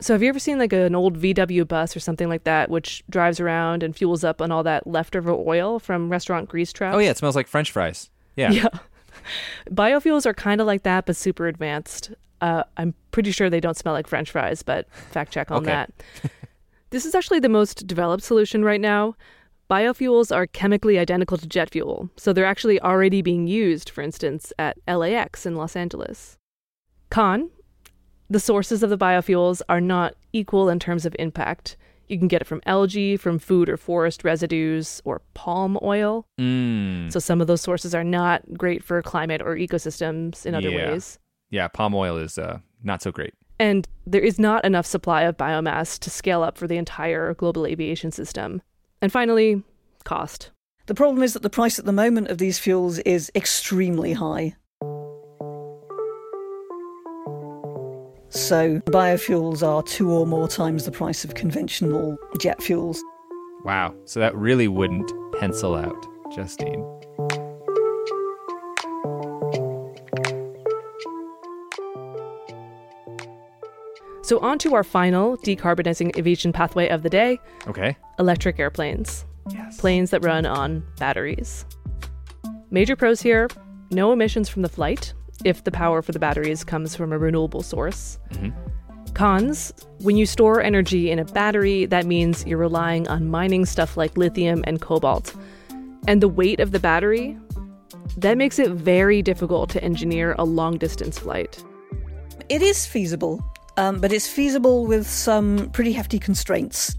So 0.00 0.12
have 0.12 0.22
you 0.22 0.28
ever 0.28 0.38
seen 0.38 0.58
like 0.58 0.72
an 0.74 0.94
old 0.94 1.18
VW 1.18 1.66
bus 1.66 1.96
or 1.96 2.00
something 2.00 2.28
like 2.28 2.44
that, 2.44 2.68
which 2.70 3.02
drives 3.08 3.40
around 3.40 3.82
and 3.82 3.96
fuels 3.96 4.24
up 4.24 4.42
on 4.42 4.52
all 4.52 4.62
that 4.64 4.86
leftover 4.86 5.32
oil 5.32 5.78
from 5.78 6.10
restaurant 6.10 6.48
grease 6.48 6.72
traps? 6.72 6.94
Oh 6.94 6.98
yeah, 6.98 7.10
it 7.10 7.16
smells 7.16 7.34
like 7.36 7.46
French 7.48 7.70
fries. 7.72 8.10
Yeah. 8.36 8.50
Yeah. 8.50 8.68
Biofuels 9.70 10.26
are 10.26 10.34
kind 10.34 10.60
of 10.60 10.66
like 10.66 10.82
that, 10.82 11.06
but 11.06 11.16
super 11.16 11.46
advanced. 11.46 12.12
Uh, 12.40 12.64
I'm 12.76 12.94
pretty 13.10 13.30
sure 13.32 13.48
they 13.48 13.60
don't 13.60 13.76
smell 13.76 13.94
like 13.94 14.06
French 14.06 14.30
fries, 14.30 14.62
but 14.62 14.90
fact 14.92 15.32
check 15.32 15.50
on 15.50 15.58
Okay. 15.58 15.66
that. 15.66 15.92
this 16.90 17.06
is 17.06 17.14
actually 17.14 17.40
the 17.40 17.48
most 17.48 17.86
developed 17.86 18.22
solution 18.22 18.64
right 18.64 18.80
now. 18.80 19.14
Biofuels 19.70 20.34
are 20.34 20.46
chemically 20.46 20.98
identical 20.98 21.36
to 21.38 21.46
jet 21.46 21.70
fuel, 21.70 22.08
so 22.16 22.32
they're 22.32 22.44
actually 22.44 22.80
already 22.82 23.20
being 23.22 23.48
used, 23.48 23.90
for 23.90 24.00
instance, 24.02 24.52
at 24.58 24.76
LAX 24.86 25.44
in 25.46 25.56
Los 25.56 25.74
Angeles. 25.74 26.38
Con, 27.10 27.50
the 28.28 28.40
sources 28.40 28.82
of 28.82 28.90
the 28.90 28.98
biofuels 28.98 29.62
are 29.68 29.80
not 29.80 30.14
equal 30.32 30.68
in 30.68 30.78
terms 30.78 31.06
of 31.06 31.14
impact. 31.18 31.76
You 32.08 32.18
can 32.18 32.28
get 32.28 32.40
it 32.42 32.46
from 32.46 32.60
algae, 32.66 33.16
from 33.16 33.38
food 33.38 33.68
or 33.68 33.76
forest 33.76 34.22
residues, 34.24 35.00
or 35.04 35.22
palm 35.34 35.78
oil. 35.82 36.26
Mm. 36.40 37.12
So 37.12 37.18
some 37.18 37.40
of 37.40 37.46
those 37.48 37.60
sources 37.60 37.94
are 37.94 38.04
not 38.04 38.42
great 38.54 38.84
for 38.84 39.02
climate 39.02 39.42
or 39.42 39.56
ecosystems 39.56 40.46
in 40.46 40.54
other 40.54 40.70
Yeah. 40.70 40.90
ways. 40.92 41.18
Yeah, 41.50 41.68
palm 41.68 41.94
oil 41.94 42.16
is 42.16 42.38
uh, 42.38 42.58
not 42.82 43.02
so 43.02 43.10
great. 43.10 43.34
And 43.58 43.88
there 44.06 44.20
is 44.20 44.38
not 44.38 44.64
enough 44.64 44.86
supply 44.86 45.22
of 45.22 45.36
biomass 45.36 45.98
to 46.00 46.10
scale 46.10 46.42
up 46.42 46.58
for 46.58 46.66
the 46.66 46.76
entire 46.76 47.34
global 47.34 47.66
aviation 47.66 48.12
system. 48.12 48.62
And 49.00 49.10
finally, 49.10 49.62
cost. 50.04 50.50
The 50.86 50.94
problem 50.94 51.22
is 51.22 51.32
that 51.32 51.42
the 51.42 51.50
price 51.50 51.78
at 51.78 51.84
the 51.86 51.92
moment 51.92 52.28
of 52.28 52.38
these 52.38 52.58
fuels 52.58 52.98
is 53.00 53.30
extremely 53.34 54.12
high. 54.12 54.54
So, 58.36 58.80
biofuels 58.86 59.66
are 59.66 59.82
two 59.82 60.10
or 60.10 60.26
more 60.26 60.46
times 60.46 60.84
the 60.84 60.90
price 60.90 61.24
of 61.24 61.32
conventional 61.34 62.18
jet 62.38 62.62
fuels. 62.62 63.02
Wow. 63.64 63.94
So 64.04 64.20
that 64.20 64.36
really 64.36 64.68
wouldn't 64.68 65.10
pencil 65.40 65.74
out, 65.74 65.96
Justine. 66.34 66.84
So, 74.22 74.40
on 74.40 74.58
to 74.58 74.74
our 74.74 74.82
final 74.82 75.36
decarbonizing 75.38 76.16
aviation 76.18 76.52
pathway 76.52 76.88
of 76.88 77.02
the 77.02 77.10
day 77.10 77.38
Okay. 77.68 77.96
electric 78.18 78.58
airplanes. 78.58 79.24
Yes. 79.50 79.80
Planes 79.80 80.10
that 80.10 80.24
run 80.24 80.44
on 80.44 80.82
batteries. 80.98 81.64
Major 82.70 82.96
pros 82.96 83.22
here 83.22 83.48
no 83.92 84.12
emissions 84.12 84.48
from 84.48 84.62
the 84.62 84.68
flight 84.68 85.14
if 85.44 85.64
the 85.64 85.70
power 85.70 86.02
for 86.02 86.12
the 86.12 86.18
batteries 86.18 86.64
comes 86.64 86.94
from 86.94 87.12
a 87.12 87.18
renewable 87.18 87.62
source. 87.62 88.18
Cons 89.14 89.72
when 90.00 90.16
you 90.16 90.26
store 90.26 90.60
energy 90.60 91.10
in 91.10 91.18
a 91.18 91.24
battery, 91.24 91.86
that 91.86 92.04
means 92.04 92.44
you're 92.46 92.58
relying 92.58 93.08
on 93.08 93.30
mining 93.30 93.64
stuff 93.64 93.96
like 93.96 94.16
lithium 94.16 94.62
and 94.66 94.80
cobalt. 94.80 95.34
And 96.06 96.22
the 96.22 96.28
weight 96.28 96.60
of 96.60 96.70
the 96.72 96.78
battery, 96.78 97.38
that 98.18 98.36
makes 98.36 98.58
it 98.58 98.70
very 98.70 99.22
difficult 99.22 99.70
to 99.70 99.82
engineer 99.82 100.34
a 100.38 100.44
long 100.44 100.76
distance 100.76 101.18
flight. 101.18 101.62
It 102.48 102.62
is 102.62 102.86
feasible, 102.86 103.42
um, 103.76 104.00
but 104.00 104.12
it's 104.12 104.28
feasible 104.28 104.86
with 104.86 105.06
some 105.06 105.70
pretty 105.70 105.92
hefty 105.92 106.18
constraints. 106.18 106.96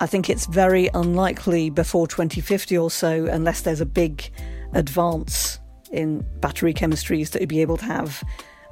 I 0.00 0.06
think 0.06 0.30
it's 0.30 0.46
very 0.46 0.88
unlikely 0.94 1.70
before 1.70 2.06
2050 2.06 2.78
or 2.78 2.90
so, 2.90 3.26
unless 3.26 3.62
there's 3.62 3.80
a 3.80 3.86
big 3.86 4.30
advance 4.72 5.58
in 5.92 6.24
battery 6.40 6.74
chemistries, 6.74 7.30
that 7.30 7.40
you'd 7.40 7.48
be 7.48 7.60
able 7.60 7.76
to 7.78 7.84
have 7.84 8.22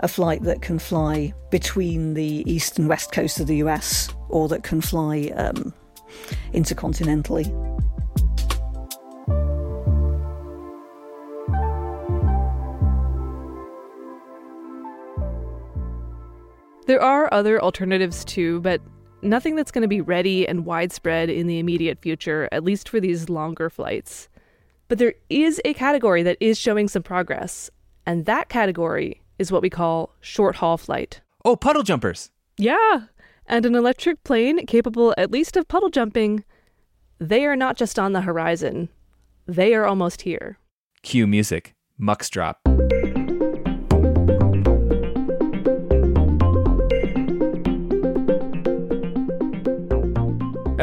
a 0.00 0.08
flight 0.08 0.42
that 0.42 0.62
can 0.62 0.78
fly 0.78 1.32
between 1.50 2.14
the 2.14 2.42
east 2.50 2.78
and 2.78 2.88
west 2.88 3.12
coast 3.12 3.40
of 3.40 3.46
the 3.46 3.56
US 3.56 4.08
or 4.28 4.48
that 4.48 4.62
can 4.62 4.80
fly 4.80 5.32
um, 5.36 5.72
intercontinentally. 6.52 7.44
There 16.86 17.00
are 17.00 17.32
other 17.32 17.62
alternatives 17.62 18.26
too, 18.26 18.60
but 18.60 18.82
nothing 19.22 19.56
that's 19.56 19.70
going 19.70 19.82
to 19.82 19.88
be 19.88 20.02
ready 20.02 20.46
and 20.46 20.66
widespread 20.66 21.30
in 21.30 21.46
the 21.46 21.58
immediate 21.58 21.98
future, 22.02 22.46
at 22.52 22.62
least 22.62 22.90
for 22.90 23.00
these 23.00 23.30
longer 23.30 23.70
flights. 23.70 24.28
But 24.88 24.98
there 24.98 25.14
is 25.30 25.60
a 25.64 25.74
category 25.74 26.22
that 26.22 26.36
is 26.40 26.58
showing 26.58 26.88
some 26.88 27.02
progress, 27.02 27.70
and 28.06 28.26
that 28.26 28.48
category 28.48 29.22
is 29.38 29.50
what 29.50 29.62
we 29.62 29.70
call 29.70 30.14
short 30.20 30.56
haul 30.56 30.76
flight. 30.76 31.20
Oh, 31.44 31.56
puddle 31.56 31.82
jumpers. 31.82 32.30
Yeah, 32.56 33.04
and 33.46 33.66
an 33.66 33.74
electric 33.74 34.22
plane 34.24 34.64
capable 34.66 35.14
at 35.16 35.30
least 35.30 35.56
of 35.56 35.68
puddle 35.68 35.90
jumping, 35.90 36.44
they 37.18 37.44
are 37.44 37.56
not 37.56 37.76
just 37.76 37.98
on 37.98 38.12
the 38.12 38.22
horizon, 38.22 38.88
they 39.46 39.74
are 39.74 39.84
almost 39.84 40.22
here. 40.22 40.58
Cue 41.02 41.26
music. 41.26 41.74
Mux 41.98 42.28
drop. 42.28 42.63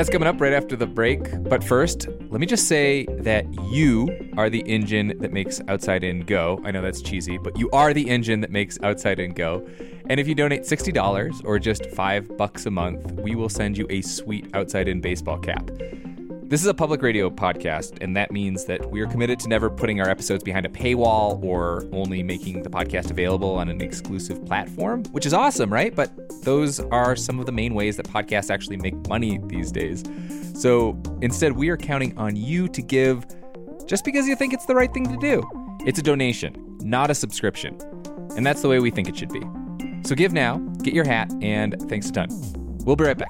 That's 0.01 0.09
coming 0.09 0.27
up 0.27 0.41
right 0.41 0.51
after 0.51 0.75
the 0.75 0.87
break. 0.87 1.19
But 1.43 1.63
first, 1.63 2.07
let 2.31 2.41
me 2.41 2.47
just 2.47 2.67
say 2.67 3.05
that 3.19 3.45
you 3.71 4.09
are 4.35 4.49
the 4.49 4.61
engine 4.61 5.15
that 5.19 5.31
makes 5.31 5.61
Outside 5.67 6.03
In 6.03 6.21
go. 6.21 6.59
I 6.65 6.71
know 6.71 6.81
that's 6.81 7.03
cheesy, 7.03 7.37
but 7.37 7.55
you 7.55 7.69
are 7.69 7.93
the 7.93 8.09
engine 8.09 8.41
that 8.41 8.49
makes 8.49 8.79
Outside 8.81 9.19
In 9.19 9.33
go. 9.33 9.63
And 10.09 10.19
if 10.19 10.27
you 10.27 10.33
donate 10.33 10.63
$60 10.63 11.45
or 11.45 11.59
just 11.59 11.85
5 11.91 12.35
bucks 12.35 12.65
a 12.65 12.71
month, 12.71 13.11
we 13.11 13.35
will 13.35 13.47
send 13.47 13.77
you 13.77 13.85
a 13.91 14.01
sweet 14.01 14.47
Outside 14.55 14.87
In 14.87 15.01
baseball 15.01 15.37
cap. 15.37 15.69
This 16.51 16.59
is 16.59 16.67
a 16.67 16.73
public 16.73 17.01
radio 17.01 17.29
podcast, 17.29 17.99
and 18.01 18.13
that 18.17 18.29
means 18.29 18.65
that 18.65 18.91
we 18.91 18.99
are 18.99 19.07
committed 19.07 19.39
to 19.39 19.47
never 19.47 19.69
putting 19.69 20.01
our 20.01 20.09
episodes 20.09 20.43
behind 20.43 20.65
a 20.65 20.69
paywall 20.69 21.41
or 21.45 21.87
only 21.93 22.23
making 22.23 22.63
the 22.63 22.69
podcast 22.69 23.09
available 23.09 23.51
on 23.51 23.69
an 23.69 23.79
exclusive 23.79 24.45
platform, 24.45 25.05
which 25.13 25.25
is 25.25 25.33
awesome, 25.33 25.71
right? 25.71 25.95
But 25.95 26.11
those 26.43 26.81
are 26.81 27.15
some 27.15 27.39
of 27.39 27.45
the 27.45 27.53
main 27.53 27.73
ways 27.73 27.95
that 27.95 28.05
podcasts 28.05 28.49
actually 28.49 28.75
make 28.75 28.95
money 29.07 29.39
these 29.45 29.71
days. 29.71 30.03
So 30.53 31.01
instead, 31.21 31.53
we 31.53 31.69
are 31.69 31.77
counting 31.77 32.17
on 32.17 32.35
you 32.35 32.67
to 32.67 32.81
give 32.81 33.25
just 33.85 34.03
because 34.03 34.27
you 34.27 34.35
think 34.35 34.53
it's 34.53 34.65
the 34.65 34.75
right 34.75 34.93
thing 34.93 35.07
to 35.07 35.17
do. 35.21 35.41
It's 35.85 35.99
a 35.99 36.03
donation, 36.03 36.77
not 36.81 37.09
a 37.09 37.15
subscription. 37.15 37.77
And 38.35 38.45
that's 38.45 38.61
the 38.61 38.67
way 38.67 38.79
we 38.79 38.91
think 38.91 39.07
it 39.07 39.15
should 39.15 39.31
be. 39.31 39.41
So 40.03 40.15
give 40.15 40.33
now, 40.33 40.57
get 40.83 40.93
your 40.93 41.05
hat, 41.05 41.31
and 41.41 41.81
thanks 41.87 42.09
a 42.09 42.11
ton. 42.11 42.27
We'll 42.83 42.97
be 42.97 43.05
right 43.05 43.17
back. 43.17 43.29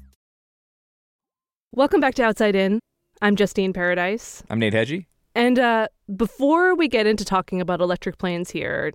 Welcome 1.73 2.01
back 2.01 2.15
to 2.15 2.23
Outside 2.23 2.53
In. 2.53 2.81
I'm 3.21 3.37
Justine 3.37 3.71
Paradis. 3.71 4.43
I'm 4.49 4.59
Nate 4.59 4.73
Hegyi. 4.73 5.05
And 5.35 5.57
uh, 5.57 5.87
before 6.17 6.75
we 6.75 6.89
get 6.89 7.07
into 7.07 7.23
talking 7.23 7.61
about 7.61 7.79
electric 7.79 8.17
planes 8.17 8.49
here, 8.49 8.91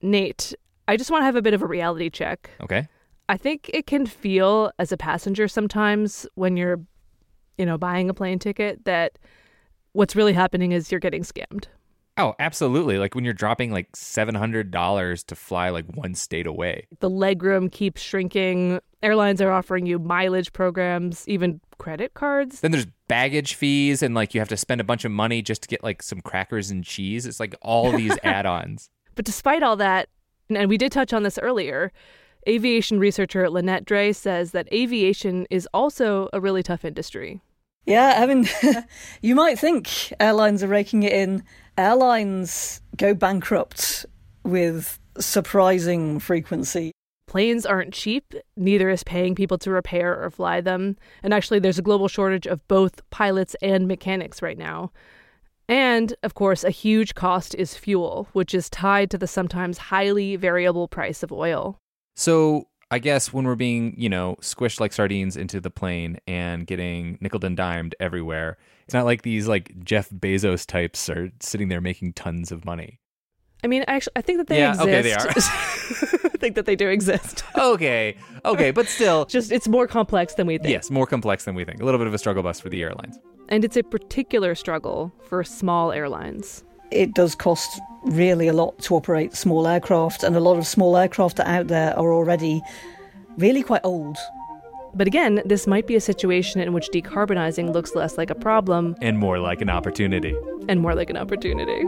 Nate, 0.00 0.54
I 0.86 0.96
just 0.96 1.10
want 1.10 1.22
to 1.22 1.24
have 1.24 1.34
a 1.34 1.42
bit 1.42 1.54
of 1.54 1.62
a 1.62 1.66
reality 1.66 2.10
check. 2.10 2.50
Okay. 2.60 2.86
I 3.28 3.36
think 3.36 3.68
it 3.74 3.88
can 3.88 4.06
feel 4.06 4.70
as 4.78 4.92
a 4.92 4.96
passenger 4.96 5.48
sometimes 5.48 6.24
when 6.36 6.56
you're, 6.56 6.80
you 7.58 7.66
know, 7.66 7.76
buying 7.76 8.08
a 8.08 8.14
plane 8.14 8.38
ticket 8.38 8.84
that 8.84 9.18
what's 9.92 10.14
really 10.14 10.34
happening 10.34 10.70
is 10.70 10.92
you're 10.92 11.00
getting 11.00 11.24
scammed. 11.24 11.64
Oh, 12.16 12.34
absolutely. 12.38 12.98
Like 12.98 13.14
when 13.16 13.24
you're 13.24 13.34
dropping 13.34 13.72
like 13.72 13.90
$700 13.92 15.26
to 15.26 15.34
fly 15.34 15.70
like 15.70 15.86
one 15.96 16.14
state 16.14 16.46
away. 16.46 16.86
The 17.00 17.10
legroom 17.10 17.72
keeps 17.72 18.00
shrinking. 18.00 18.78
Airlines 19.02 19.40
are 19.40 19.50
offering 19.50 19.86
you 19.86 19.98
mileage 19.98 20.52
programs, 20.52 21.28
even 21.28 21.60
credit 21.78 22.14
cards. 22.14 22.60
Then 22.60 22.70
there's 22.70 22.86
baggage 23.08 23.54
fees 23.54 24.02
and 24.02 24.14
like 24.14 24.34
you 24.34 24.40
have 24.40 24.48
to 24.48 24.56
spend 24.56 24.80
a 24.80 24.84
bunch 24.84 25.04
of 25.04 25.12
money 25.12 25.42
just 25.42 25.62
to 25.62 25.68
get 25.68 25.82
like 25.82 26.02
some 26.02 26.20
crackers 26.20 26.70
and 26.70 26.84
cheese. 26.84 27.26
It's 27.26 27.40
like 27.40 27.54
all 27.62 27.92
these 27.92 28.16
add-ons. 28.22 28.90
But 29.14 29.24
despite 29.24 29.62
all 29.62 29.76
that, 29.76 30.08
and 30.50 30.68
we 30.68 30.76
did 30.76 30.92
touch 30.92 31.12
on 31.12 31.22
this 31.22 31.38
earlier, 31.38 31.92
aviation 32.48 32.98
researcher 32.98 33.44
Lynnette 33.46 33.84
Dray 33.84 34.12
says 34.12 34.52
that 34.52 34.72
aviation 34.72 35.46
is 35.50 35.68
also 35.72 36.28
a 36.32 36.40
really 36.40 36.62
tough 36.62 36.84
industry. 36.84 37.40
Yeah, 37.86 38.16
I 38.18 38.26
mean, 38.26 38.48
you 39.22 39.34
might 39.34 39.58
think 39.58 40.12
airlines 40.18 40.62
are 40.62 40.68
raking 40.68 41.02
it 41.02 41.12
in. 41.12 41.44
Airlines 41.76 42.80
go 42.96 43.14
bankrupt 43.14 44.06
with 44.42 44.98
surprising 45.18 46.18
frequency. 46.18 46.92
Planes 47.34 47.66
aren't 47.66 47.92
cheap, 47.92 48.32
neither 48.56 48.88
is 48.88 49.02
paying 49.02 49.34
people 49.34 49.58
to 49.58 49.72
repair 49.72 50.22
or 50.22 50.30
fly 50.30 50.60
them. 50.60 50.96
And 51.20 51.34
actually, 51.34 51.58
there's 51.58 51.80
a 51.80 51.82
global 51.82 52.06
shortage 52.06 52.46
of 52.46 52.64
both 52.68 53.02
pilots 53.10 53.56
and 53.60 53.88
mechanics 53.88 54.40
right 54.40 54.56
now. 54.56 54.92
And, 55.68 56.14
of 56.22 56.34
course, 56.34 56.62
a 56.62 56.70
huge 56.70 57.16
cost 57.16 57.52
is 57.56 57.76
fuel, 57.76 58.28
which 58.34 58.54
is 58.54 58.70
tied 58.70 59.10
to 59.10 59.18
the 59.18 59.26
sometimes 59.26 59.78
highly 59.78 60.36
variable 60.36 60.86
price 60.86 61.24
of 61.24 61.32
oil. 61.32 61.76
So 62.14 62.68
I 62.92 63.00
guess 63.00 63.32
when 63.32 63.46
we're 63.46 63.56
being, 63.56 63.96
you 63.98 64.08
know, 64.08 64.36
squished 64.40 64.78
like 64.78 64.92
sardines 64.92 65.36
into 65.36 65.60
the 65.60 65.70
plane 65.70 66.18
and 66.28 66.68
getting 66.68 67.18
nickel 67.20 67.44
and 67.44 67.56
dimed 67.56 67.96
everywhere, 67.98 68.58
it's 68.84 68.94
not 68.94 69.06
like 69.06 69.22
these 69.22 69.48
like 69.48 69.74
Jeff 69.82 70.08
Bezos 70.08 70.64
types 70.64 71.10
are 71.10 71.32
sitting 71.40 71.66
there 71.66 71.80
making 71.80 72.12
tons 72.12 72.52
of 72.52 72.64
money. 72.64 73.00
I 73.64 73.66
mean, 73.66 73.82
actually, 73.88 74.12
I 74.16 74.20
think 74.20 74.38
that 74.38 74.46
they 74.48 74.58
Yeah, 74.58 74.70
exist. 74.72 74.88
okay, 74.88 75.02
they 75.02 75.12
are. 75.14 75.28
I 76.34 76.36
think 76.38 76.54
that 76.56 76.66
they 76.66 76.76
do 76.76 76.88
exist. 76.88 77.42
Okay, 77.58 78.16
okay, 78.44 78.70
but 78.72 78.86
still, 78.88 79.24
Just 79.24 79.50
it's 79.50 79.66
more 79.68 79.86
complex 79.86 80.34
than 80.34 80.46
we 80.46 80.58
think. 80.58 80.70
yes, 80.70 80.90
more 80.90 81.06
complex 81.06 81.44
than 81.46 81.54
we 81.54 81.64
think. 81.64 81.80
A 81.80 81.84
little 81.84 81.98
bit 81.98 82.06
of 82.06 82.12
a 82.14 82.18
struggle 82.18 82.42
bus 82.42 82.60
for 82.60 82.68
the 82.68 82.82
airlines. 82.82 83.18
And 83.48 83.64
it's 83.64 83.76
a 83.76 83.82
particular 83.82 84.54
struggle 84.54 85.12
for 85.28 85.42
small 85.44 85.92
airlines. 85.92 86.62
It 86.90 87.14
does 87.14 87.34
cost 87.34 87.80
really 88.04 88.48
a 88.48 88.52
lot 88.52 88.78
to 88.80 88.94
operate 88.96 89.34
small 89.34 89.66
aircraft, 89.66 90.22
and 90.24 90.36
a 90.36 90.40
lot 90.40 90.58
of 90.58 90.66
small 90.66 90.96
aircraft 90.96 91.40
out 91.40 91.68
there 91.68 91.98
are 91.98 92.12
already 92.12 92.60
really 93.38 93.62
quite 93.62 93.80
old. 93.84 94.16
But 94.94 95.06
again, 95.06 95.40
this 95.46 95.66
might 95.66 95.86
be 95.86 95.96
a 95.96 96.00
situation 96.00 96.60
in 96.60 96.72
which 96.72 96.88
decarbonizing 96.92 97.72
looks 97.72 97.94
less 97.94 98.18
like 98.18 98.30
a 98.30 98.34
problem 98.36 98.94
And 99.00 99.18
more 99.18 99.38
like 99.38 99.60
an 99.62 99.70
opportunity. 99.70 100.36
and 100.68 100.80
more 100.80 100.94
like 100.94 101.08
an 101.10 101.16
opportunity. 101.16 101.82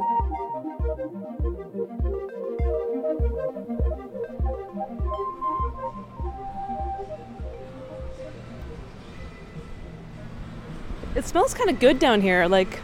It 11.16 11.24
smells 11.24 11.54
kind 11.54 11.70
of 11.70 11.80
good 11.80 11.98
down 11.98 12.20
here, 12.20 12.46
like 12.46 12.80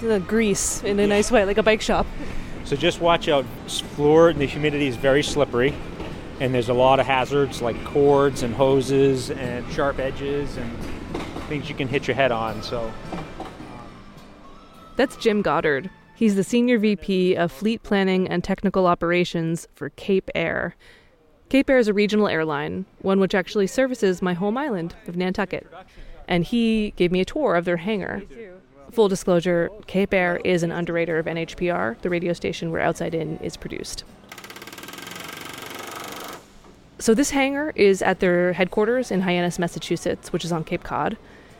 the 0.00 0.18
grease 0.18 0.82
in 0.82 0.98
a 0.98 1.06
nice 1.06 1.30
way, 1.30 1.44
like 1.44 1.58
a 1.58 1.62
bike 1.62 1.80
shop. 1.80 2.06
So 2.64 2.74
just 2.74 3.00
watch 3.00 3.28
out. 3.28 3.44
Floor 3.94 4.30
and 4.30 4.40
the 4.40 4.46
humidity 4.46 4.88
is 4.88 4.96
very 4.96 5.22
slippery, 5.22 5.72
and 6.40 6.52
there's 6.52 6.68
a 6.68 6.74
lot 6.74 6.98
of 6.98 7.06
hazards 7.06 7.62
like 7.62 7.82
cords 7.84 8.42
and 8.42 8.52
hoses 8.52 9.30
and 9.30 9.70
sharp 9.72 10.00
edges 10.00 10.56
and 10.56 10.76
things 11.48 11.68
you 11.68 11.74
can 11.74 11.86
hit 11.86 12.08
your 12.08 12.16
head 12.16 12.32
on. 12.32 12.62
So 12.62 12.92
That's 14.96 15.16
Jim 15.16 15.40
Goddard. 15.40 15.88
He's 16.16 16.34
the 16.34 16.44
Senior 16.44 16.78
VP 16.78 17.36
of 17.36 17.52
Fleet 17.52 17.82
Planning 17.82 18.28
and 18.28 18.42
Technical 18.42 18.86
Operations 18.86 19.68
for 19.74 19.90
Cape 19.90 20.30
Air. 20.34 20.74
Cape 21.48 21.70
Air 21.70 21.78
is 21.78 21.88
a 21.88 21.94
regional 21.94 22.28
airline, 22.28 22.86
one 23.02 23.20
which 23.20 23.34
actually 23.34 23.66
services 23.66 24.20
my 24.20 24.32
home 24.32 24.56
island 24.58 24.94
of 25.06 25.16
Nantucket. 25.16 25.66
And 26.32 26.44
he 26.44 26.94
gave 26.96 27.12
me 27.12 27.20
a 27.20 27.26
tour 27.26 27.56
of 27.56 27.66
their 27.66 27.76
hangar. 27.76 28.22
Full 28.90 29.06
disclosure 29.06 29.68
Cape 29.86 30.14
Air 30.14 30.38
is 30.38 30.62
an 30.62 30.72
underwriter 30.72 31.18
of 31.18 31.26
NHPR, 31.26 32.00
the 32.00 32.08
radio 32.08 32.32
station 32.32 32.70
where 32.70 32.80
Outside 32.80 33.14
In 33.14 33.36
is 33.40 33.58
produced. 33.58 34.04
So, 36.98 37.12
this 37.12 37.32
hangar 37.32 37.74
is 37.76 38.00
at 38.00 38.20
their 38.20 38.54
headquarters 38.54 39.10
in 39.10 39.20
Hyannis, 39.20 39.58
Massachusetts, 39.58 40.32
which 40.32 40.42
is 40.42 40.52
on 40.52 40.64
Cape 40.64 40.82
Cod. 40.82 41.18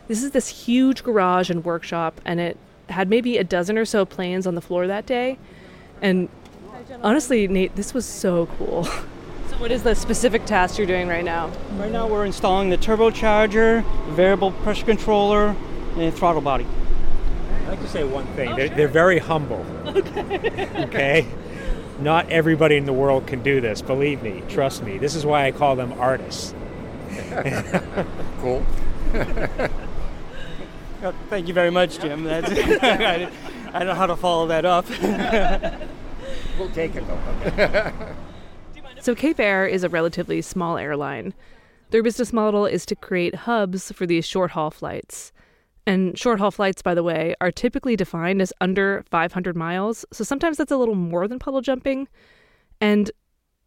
This 0.08 0.22
is 0.22 0.30
this 0.30 0.48
huge 0.48 1.04
garage 1.04 1.50
and 1.50 1.62
workshop, 1.66 2.18
and 2.24 2.40
it 2.40 2.56
had 2.88 3.10
maybe 3.10 3.36
a 3.36 3.44
dozen 3.44 3.76
or 3.76 3.84
so 3.84 4.06
planes 4.06 4.46
on 4.46 4.54
the 4.54 4.62
floor 4.62 4.86
that 4.86 5.04
day. 5.04 5.36
And 6.00 6.30
honestly, 7.02 7.46
Nate, 7.46 7.76
this 7.76 7.92
was 7.92 8.06
so 8.06 8.46
cool. 8.56 8.88
So, 9.52 9.58
what 9.58 9.70
is 9.70 9.82
the 9.82 9.94
specific 9.94 10.46
task 10.46 10.78
you're 10.78 10.86
doing 10.86 11.08
right 11.08 11.24
now? 11.24 11.50
Right 11.76 11.92
now 11.92 12.08
we're 12.08 12.24
installing 12.24 12.70
the 12.70 12.78
turbocharger, 12.78 13.84
variable 14.14 14.50
pressure 14.50 14.86
controller, 14.86 15.54
and 15.96 16.14
throttle 16.14 16.40
body. 16.40 16.66
I'd 17.62 17.68
like 17.68 17.80
to 17.80 17.88
say 17.88 18.02
one 18.04 18.26
thing. 18.28 18.56
they're, 18.56 18.70
they're 18.70 18.88
very 18.88 19.18
humble. 19.18 19.64
Okay. 19.86 20.70
okay. 20.84 21.26
Not 22.00 22.30
everybody 22.30 22.76
in 22.76 22.86
the 22.86 22.94
world 22.94 23.26
can 23.26 23.42
do 23.42 23.60
this. 23.60 23.82
Believe 23.82 24.22
me. 24.22 24.42
Trust 24.48 24.82
me. 24.82 24.96
This 24.96 25.14
is 25.14 25.26
why 25.26 25.46
I 25.46 25.52
call 25.52 25.76
them 25.76 25.92
artists. 25.94 26.54
Cool. 28.40 28.66
Oh, 31.04 31.14
thank 31.30 31.46
you 31.46 31.54
very 31.54 31.70
much, 31.70 32.00
Jim. 32.00 32.24
That's, 32.24 32.50
I, 32.50 33.30
I 33.72 33.78
don't 33.78 33.86
know 33.86 33.94
how 33.94 34.06
to 34.06 34.16
follow 34.16 34.48
that 34.48 34.64
up. 34.64 34.88
We'll 36.58 36.70
take 36.70 36.96
it 36.96 37.04
though. 37.06 38.14
So, 39.02 39.16
Cape 39.16 39.40
Air 39.40 39.66
is 39.66 39.82
a 39.82 39.88
relatively 39.88 40.40
small 40.42 40.78
airline. 40.78 41.34
Their 41.90 42.04
business 42.04 42.32
model 42.32 42.66
is 42.66 42.86
to 42.86 42.94
create 42.94 43.34
hubs 43.34 43.90
for 43.90 44.06
these 44.06 44.24
short 44.24 44.52
haul 44.52 44.70
flights. 44.70 45.32
And 45.88 46.16
short 46.16 46.38
haul 46.38 46.52
flights, 46.52 46.82
by 46.82 46.94
the 46.94 47.02
way, 47.02 47.34
are 47.40 47.50
typically 47.50 47.96
defined 47.96 48.40
as 48.40 48.52
under 48.60 49.02
500 49.10 49.56
miles, 49.56 50.04
so 50.12 50.22
sometimes 50.22 50.56
that's 50.56 50.70
a 50.70 50.76
little 50.76 50.94
more 50.94 51.26
than 51.26 51.40
puddle 51.40 51.62
jumping. 51.62 52.06
And 52.80 53.10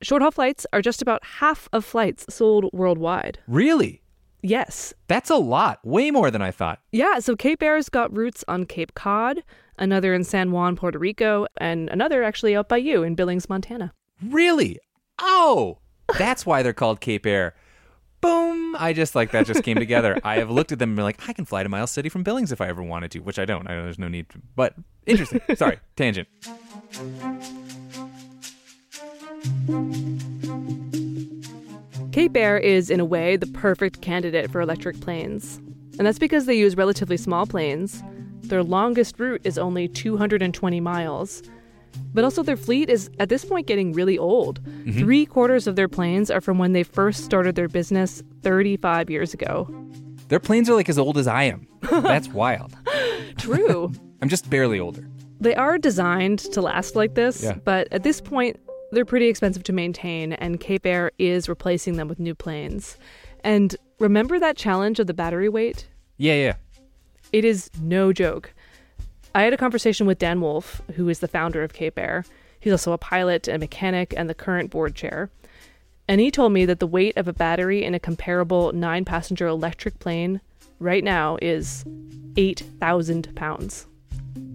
short 0.02 0.22
haul 0.22 0.32
flights 0.32 0.66
are 0.72 0.82
just 0.82 1.02
about 1.02 1.26
half 1.26 1.68
of 1.74 1.84
flights 1.84 2.34
sold 2.34 2.70
worldwide. 2.72 3.40
Really? 3.46 4.02
Yes. 4.42 4.94
That's 5.10 5.30
a 5.30 5.36
lot. 5.36 5.86
Way 5.86 6.12
more 6.12 6.32
than 6.32 6.42
I 6.42 6.52
thought. 6.52 6.80
Yeah, 6.94 7.20
so 7.20 7.36
Cape 7.36 7.62
Air's 7.62 7.90
got 7.90 8.16
roots 8.16 8.46
on 8.48 8.66
Cape 8.66 8.94
Cod, 8.94 9.44
another 9.78 10.14
in 10.14 10.24
San 10.24 10.54
Juan, 10.54 10.78
Puerto 10.78 10.98
Rico, 10.98 11.46
and 11.58 11.90
another 11.90 12.24
actually 12.24 12.56
out 12.56 12.70
by 12.70 12.78
you 12.78 13.04
in 13.04 13.16
Billings, 13.16 13.50
Montana. 13.50 13.92
Really? 14.24 14.80
Oh, 15.20 15.80
that's 16.18 16.46
why 16.46 16.64
they're 16.64 16.74
called 16.74 17.00
Cape 17.00 17.26
Air. 17.26 17.56
Boom! 18.22 18.76
I 18.78 18.94
just 18.94 19.16
like 19.16 19.32
that 19.32 19.46
just 19.46 19.64
came 19.64 19.78
together. 19.78 20.20
I 20.24 20.38
have 20.38 20.50
looked 20.50 20.72
at 20.72 20.80
them 20.80 20.90
and 20.90 20.96
been 20.96 21.06
like, 21.06 21.30
I 21.30 21.34
can 21.34 21.46
fly 21.46 21.64
to 21.64 21.70
Miles 21.70 21.92
City 21.92 22.10
from 22.10 22.24
Billings 22.24 22.52
if 22.52 22.60
I 22.60 22.68
ever 22.68 22.82
wanted 22.82 23.12
to, 23.12 23.20
which 23.20 23.38
I 23.38 23.46
don't. 23.46 23.68
I 23.70 23.76
know 23.76 23.84
there's 23.84 24.00
no 24.00 24.08
need 24.08 24.30
to, 24.30 24.40
but 24.56 24.74
interesting. 25.06 25.42
Sorry, 25.56 25.80
tangent. 25.96 26.28
Cape 32.12 32.36
Air 32.36 32.58
is, 32.58 32.90
in 32.90 33.00
a 33.00 33.06
way, 33.06 33.36
the 33.36 33.48
perfect 33.48 34.02
candidate 34.02 34.50
for 34.50 34.62
electric 34.62 35.00
planes. 35.02 35.58
And 35.98 36.08
that's 36.08 36.20
because 36.20 36.46
they 36.46 36.56
use 36.56 36.76
relatively 36.76 37.18
small 37.18 37.46
planes. 37.46 38.02
Their 38.44 38.64
longest 38.64 39.20
route 39.20 39.42
is 39.44 39.58
only 39.58 39.88
220 39.88 40.80
miles. 40.80 41.44
But 42.14 42.24
also, 42.24 42.44
their 42.44 42.58
fleet 42.58 42.90
is 42.90 43.10
at 43.20 43.30
this 43.30 43.44
point 43.46 43.68
getting 43.68 43.92
really 43.94 44.18
old. 44.18 44.64
Mm-hmm. 44.64 45.00
Three 45.00 45.26
quarters 45.26 45.68
of 45.68 45.76
their 45.76 45.88
planes 45.90 46.32
are 46.32 46.42
from 46.42 46.58
when 46.58 46.72
they 46.74 46.84
first 46.84 47.24
started 47.26 47.56
their 47.56 47.68
business 47.68 48.24
35 48.44 49.10
years 49.10 49.34
ago. 49.34 49.68
Their 50.30 50.40
planes 50.40 50.70
are 50.70 50.76
like 50.76 50.90
as 50.90 50.98
old 50.98 51.18
as 51.18 51.28
I 51.28 51.44
am. 51.44 51.68
That's 51.92 52.30
wild. 52.30 52.76
True. 53.38 53.92
I'm 54.22 54.30
just 54.30 54.50
barely 54.50 54.80
older. 54.80 55.08
They 55.40 55.54
are 55.56 55.78
designed 55.78 56.40
to 56.40 56.62
last 56.62 56.96
like 56.96 57.16
this, 57.16 57.44
Yeah. 57.44 57.56
but 57.64 57.88
at 57.92 58.04
this 58.04 58.22
point, 58.22 58.58
they're 58.92 59.06
pretty 59.06 59.28
expensive 59.28 59.64
to 59.64 59.74
maintain, 59.74 60.34
and 60.34 60.60
Cape 60.60 60.86
Air 60.86 61.12
is 61.20 61.50
replacing 61.50 61.98
them 61.98 62.08
with 62.08 62.20
new 62.20 62.34
planes. 62.34 62.98
And 63.44 63.76
remember 64.00 64.40
that 64.40 64.56
challenge 64.56 65.00
of 65.00 65.08
the 65.08 65.14
battery 65.14 65.50
weight? 65.50 65.88
Yeah, 66.18 66.36
yeah. 66.36 66.56
It 67.34 67.44
is 67.44 67.70
no 67.82 68.14
joke. 68.14 68.54
I 69.36 69.44
had 69.44 69.52
a 69.52 69.58
conversation 69.58 70.08
with 70.08 70.18
Dan 70.18 70.40
Wolf, 70.40 70.82
who 70.96 71.10
is 71.10 71.20
the 71.20 71.28
founder 71.28 71.62
of 71.62 71.74
Cape 71.74 72.00
Air. 72.00 72.24
He's 72.58 72.72
also 72.72 72.94
a 72.94 72.98
pilot, 72.98 73.50
and 73.50 73.60
mechanic, 73.60 74.14
and 74.16 74.30
the 74.30 74.34
current 74.34 74.70
board 74.72 74.96
chair. 74.96 75.30
And 76.08 76.22
he 76.22 76.32
told 76.32 76.54
me 76.54 76.64
that 76.66 76.80
the 76.80 76.88
weight 76.88 77.18
of 77.18 77.28
a 77.28 77.34
battery 77.34 77.84
in 77.84 77.94
a 77.94 78.00
comparable 78.00 78.72
nine 78.72 79.04
passenger 79.04 79.46
electric 79.46 80.00
plane 80.00 80.40
right 80.80 81.04
now 81.04 81.38
is 81.42 81.84
8,000 82.38 83.36
pounds. 83.36 83.88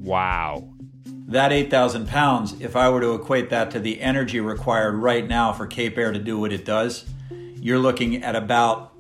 Wow. 0.01 0.67
That 1.05 1.53
8,000 1.53 2.09
pounds, 2.09 2.59
if 2.59 2.75
I 2.75 2.89
were 2.89 3.03
to 3.03 3.13
equate 3.13 3.51
that 3.51 3.71
to 3.73 3.81
the 3.81 4.01
energy 4.01 4.41
required 4.41 4.95
right 4.95 5.29
now 5.29 5.53
for 5.53 5.67
Cape 5.67 5.99
Air 5.99 6.11
to 6.11 6.19
do 6.19 6.39
what 6.39 6.55
it 6.55 6.65
does, 6.65 7.05
you're 7.57 7.79
looking 7.79 8.25
at 8.25 8.35
about 8.35 8.95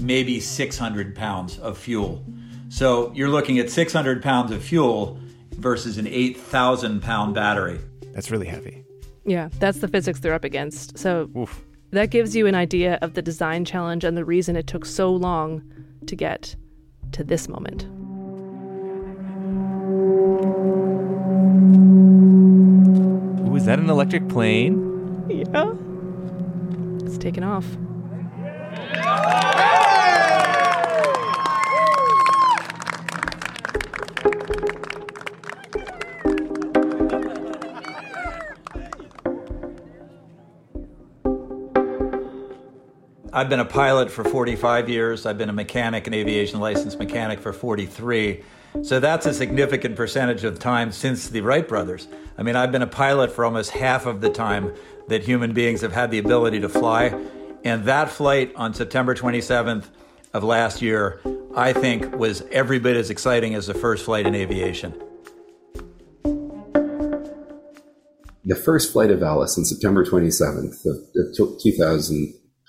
maybe 0.00 0.40
600 0.40 1.14
pounds 1.14 1.60
of 1.60 1.78
fuel. 1.78 2.24
So 2.72 3.12
you're 3.14 3.28
looking 3.28 3.58
at 3.58 3.68
600 3.68 4.22
pounds 4.22 4.50
of 4.50 4.64
fuel 4.64 5.18
versus 5.56 5.98
an 5.98 6.06
8,000 6.06 7.02
pound 7.02 7.34
battery. 7.34 7.78
That's 8.14 8.30
really 8.30 8.46
heavy. 8.46 8.82
Yeah, 9.26 9.50
that's 9.58 9.80
the 9.80 9.88
physics 9.88 10.20
they're 10.20 10.32
up 10.32 10.42
against. 10.42 10.96
So 10.96 11.28
Oof. 11.36 11.62
that 11.90 12.08
gives 12.08 12.34
you 12.34 12.46
an 12.46 12.54
idea 12.54 12.98
of 13.02 13.12
the 13.12 13.20
design 13.20 13.66
challenge 13.66 14.04
and 14.04 14.16
the 14.16 14.24
reason 14.24 14.56
it 14.56 14.66
took 14.66 14.86
so 14.86 15.12
long 15.12 15.62
to 16.06 16.16
get 16.16 16.56
to 17.12 17.22
this 17.22 17.46
moment. 17.46 17.84
Ooh, 23.46 23.54
is 23.54 23.66
that 23.66 23.80
an 23.80 23.90
electric 23.90 24.30
plane? 24.30 25.26
Yeah. 25.28 25.74
It's 27.04 27.18
taken 27.18 27.44
off. 27.44 27.66
I've 43.34 43.48
been 43.48 43.60
a 43.60 43.64
pilot 43.64 44.10
for 44.10 44.24
45 44.24 44.90
years. 44.90 45.24
I've 45.24 45.38
been 45.38 45.48
a 45.48 45.54
mechanic, 45.54 46.06
an 46.06 46.12
aviation 46.12 46.60
licensed 46.60 46.98
mechanic 46.98 47.40
for 47.40 47.54
43. 47.54 48.44
So 48.82 49.00
that's 49.00 49.24
a 49.24 49.32
significant 49.32 49.96
percentage 49.96 50.44
of 50.44 50.58
time 50.58 50.92
since 50.92 51.30
the 51.30 51.40
Wright 51.40 51.66
brothers. 51.66 52.08
I 52.36 52.42
mean, 52.42 52.56
I've 52.56 52.70
been 52.70 52.82
a 52.82 52.86
pilot 52.86 53.32
for 53.32 53.46
almost 53.46 53.70
half 53.70 54.04
of 54.04 54.20
the 54.20 54.28
time 54.28 54.74
that 55.08 55.22
human 55.22 55.54
beings 55.54 55.80
have 55.80 55.92
had 55.94 56.10
the 56.10 56.18
ability 56.18 56.60
to 56.60 56.68
fly. 56.68 57.18
And 57.64 57.84
that 57.84 58.10
flight 58.10 58.52
on 58.54 58.74
September 58.74 59.14
27th 59.14 59.86
of 60.34 60.44
last 60.44 60.82
year, 60.82 61.22
I 61.56 61.72
think, 61.72 62.14
was 62.14 62.42
every 62.50 62.80
bit 62.80 62.98
as 62.98 63.08
exciting 63.08 63.54
as 63.54 63.66
the 63.66 63.74
first 63.74 64.04
flight 64.04 64.26
in 64.26 64.34
aviation. 64.34 64.92
The 68.44 68.56
first 68.56 68.92
flight 68.92 69.10
of 69.10 69.22
Alice 69.22 69.56
on 69.56 69.64
September 69.64 70.04
27th 70.04 70.84
of, 70.84 70.96
of 71.16 71.34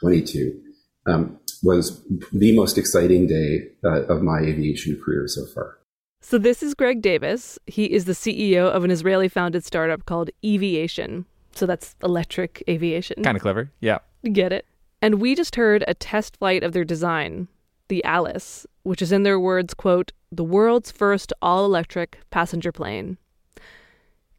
2022 0.03 0.61
um, 1.05 1.39
was 1.61 2.01
the 2.31 2.55
most 2.55 2.77
exciting 2.77 3.27
day 3.27 3.67
uh, 3.83 4.03
of 4.03 4.21
my 4.21 4.39
aviation 4.39 4.99
career 5.03 5.27
so 5.27 5.45
far. 5.45 5.79
So 6.21 6.37
this 6.37 6.63
is 6.63 6.73
Greg 6.73 7.01
Davis. 7.01 7.59
He 7.67 7.85
is 7.85 8.05
the 8.05 8.13
CEO 8.13 8.69
of 8.69 8.83
an 8.83 8.91
Israeli-founded 8.91 9.63
startup 9.65 10.05
called 10.05 10.29
Eviation. 10.43 11.25
So 11.53 11.65
that's 11.65 11.95
electric 12.01 12.63
aviation. 12.69 13.23
Kind 13.23 13.35
of 13.35 13.41
clever. 13.41 13.71
Yeah. 13.81 13.99
Get 14.31 14.53
it? 14.53 14.65
And 15.01 15.15
we 15.15 15.35
just 15.35 15.55
heard 15.55 15.83
a 15.87 15.93
test 15.93 16.37
flight 16.37 16.63
of 16.63 16.71
their 16.71 16.85
design, 16.85 17.49
the 17.89 18.03
Alice, 18.05 18.65
which 18.83 19.01
is 19.01 19.11
in 19.11 19.23
their 19.23 19.39
words, 19.39 19.73
quote, 19.73 20.13
the 20.31 20.45
world's 20.45 20.91
first 20.91 21.33
all-electric 21.41 22.19
passenger 22.29 22.71
plane. 22.71 23.17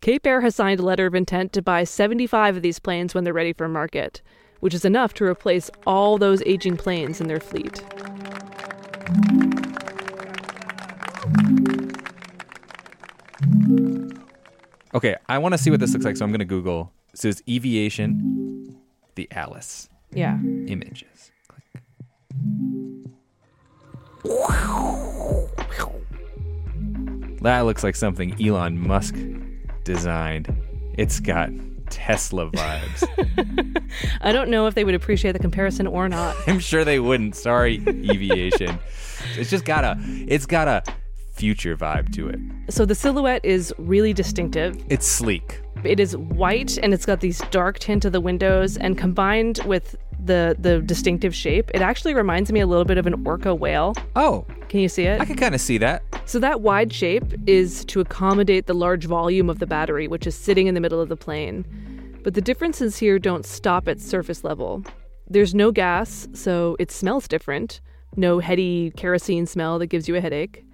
Cape 0.01 0.27
Air 0.27 0.41
has 0.41 0.55
signed 0.55 0.81
a 0.81 0.85
letter 0.85 1.07
of 1.07 1.15
intent 1.15 1.53
to 1.53 1.63
buy 1.63 1.85
75 1.85 2.57
of 2.57 2.63
these 2.63 2.79
planes 2.79 3.15
when 3.15 3.25
they're 3.25 3.33
ready 3.33 3.53
for 3.53 3.69
market, 3.69 4.23
which 4.65 4.73
is 4.73 4.87
enough 4.87 5.13
to 5.13 5.25
replace 5.27 5.71
all 5.87 6.17
those 6.17 6.43
aging 6.47 6.75
planes 6.75 7.21
in 7.21 7.29
their 7.29 7.39
fleet. 7.39 7.85
Okay, 14.95 15.17
I 15.29 15.37
want 15.37 15.53
to 15.53 15.59
see 15.59 15.71
what 15.71 15.81
this 15.81 15.93
looks 15.93 16.07
like, 16.07 16.17
so 16.17 16.25
I'm 16.25 16.31
going 16.31 16.39
to 16.39 16.47
Google. 16.47 16.91
So 17.15 17.29
it's 17.29 17.43
Eviation, 17.47 18.75
the 19.17 19.29
Alice. 19.33 19.91
Yeah. 20.15 20.39
Images. 20.43 21.31
Click. 21.47 21.83
That 27.43 27.61
looks 27.67 27.85
like 27.85 27.97
something 27.97 28.35
Elon 28.43 28.79
Musk 28.79 29.15
designed. 29.85 30.57
It's 30.97 31.21
got 31.21 31.51
Tesla 31.91 32.51
vibes. 32.51 33.93
I 34.21 34.33
don't 34.33 34.49
know 34.51 34.67
if 34.67 34.75
they 34.75 34.85
would 34.85 34.95
appreciate 34.95 35.33
the 35.33 35.39
comparison 35.39 35.87
or 35.87 36.09
not. 36.09 36.37
I'm 36.47 36.59
sure 36.59 36.85
they 36.85 37.01
wouldn't. 37.01 37.35
Sorry, 37.37 37.77
Eviation. 37.87 38.79
it's 39.37 39.51
just 39.51 39.65
got 39.65 39.85
a 39.85 39.99
it's 40.27 40.47
got 40.47 40.69
a 40.69 40.83
future 41.33 41.77
vibe 41.77 42.13
to 42.15 42.29
it. 42.29 42.39
So 42.71 42.85
the 42.87 42.95
silhouette 42.95 43.45
is 43.45 43.75
really 43.79 44.13
distinctive. 44.13 44.83
It's 44.89 45.07
sleek. 45.07 45.61
It 45.83 46.01
is 46.01 46.17
white 46.17 46.79
and 46.79 46.95
it's 46.95 47.05
got 47.05 47.21
these 47.21 47.41
dark 47.51 47.79
tint 47.79 48.05
of 48.05 48.13
the 48.13 48.21
windows 48.21 48.77
and 48.77 48.97
combined 48.97 49.61
with 49.67 49.97
the 50.25 50.57
the 50.59 50.81
distinctive 50.81 51.35
shape, 51.35 51.71
it 51.75 51.83
actually 51.83 52.15
reminds 52.15 52.51
me 52.53 52.61
a 52.61 52.67
little 52.67 52.85
bit 52.85 52.99
of 52.99 53.07
an 53.07 53.27
orca 53.27 53.55
whale. 53.55 53.95
Oh, 54.17 54.47
can 54.69 54.81
you 54.81 54.89
see 54.89 55.05
it? 55.05 55.21
I 55.21 55.25
can 55.25 55.37
kind 55.37 55.55
of 55.55 55.61
see 55.61 55.79
that. 55.79 56.03
So 56.25 56.39
that 56.39 56.61
wide 56.61 56.93
shape 56.93 57.25
is 57.47 57.85
to 57.87 58.01
accommodate 58.01 58.67
the 58.67 58.75
large 58.75 59.05
volume 59.05 59.51
of 59.51 59.59
the 59.59 59.67
battery 59.67 60.09
which 60.09 60.27
is 60.27 60.35
sitting 60.35 60.67
in 60.67 60.75
the 60.75 60.81
middle 60.81 61.01
of 61.01 61.09
the 61.09 61.17
plane. 61.17 61.65
But 62.23 62.35
the 62.35 62.41
differences 62.41 62.97
here 62.97 63.19
don't 63.19 63.45
stop 63.45 63.87
at 63.87 64.01
surface 64.01 64.45
level. 64.45 64.83
There's 65.29 65.55
no 65.55 65.71
gas, 65.71 66.27
so 66.33 66.77
it 66.79 66.91
smells 66.91 67.29
different. 67.29 67.81
No 68.17 68.39
heady 68.39 68.93
kerosene 68.93 69.47
smell 69.47 69.79
that 69.79 69.87
gives 69.87 70.09
you 70.09 70.17
a 70.17 70.21
headache. 70.21 70.65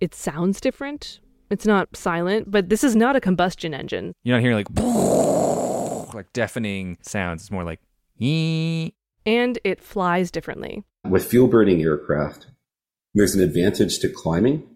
It 0.00 0.14
sounds 0.14 0.60
different. 0.60 1.20
It's 1.50 1.66
not 1.66 1.96
silent, 1.96 2.50
but 2.50 2.68
this 2.68 2.84
is 2.84 2.94
not 2.94 3.16
a 3.16 3.20
combustion 3.20 3.74
engine. 3.74 4.12
You're 4.22 4.36
not 4.36 4.42
hearing 4.42 4.56
like 4.56 6.14
like 6.14 6.32
deafening 6.32 6.98
sounds. 7.02 7.42
It's 7.42 7.50
more 7.50 7.64
like 7.64 7.80
Yee. 8.20 8.94
and 9.26 9.58
it 9.64 9.80
flies 9.80 10.30
differently. 10.30 10.84
With 11.08 11.24
fuel 11.24 11.48
burning 11.48 11.82
aircraft, 11.82 12.46
there's 13.14 13.34
an 13.34 13.42
advantage 13.42 13.98
to 14.00 14.08
climbing 14.08 14.68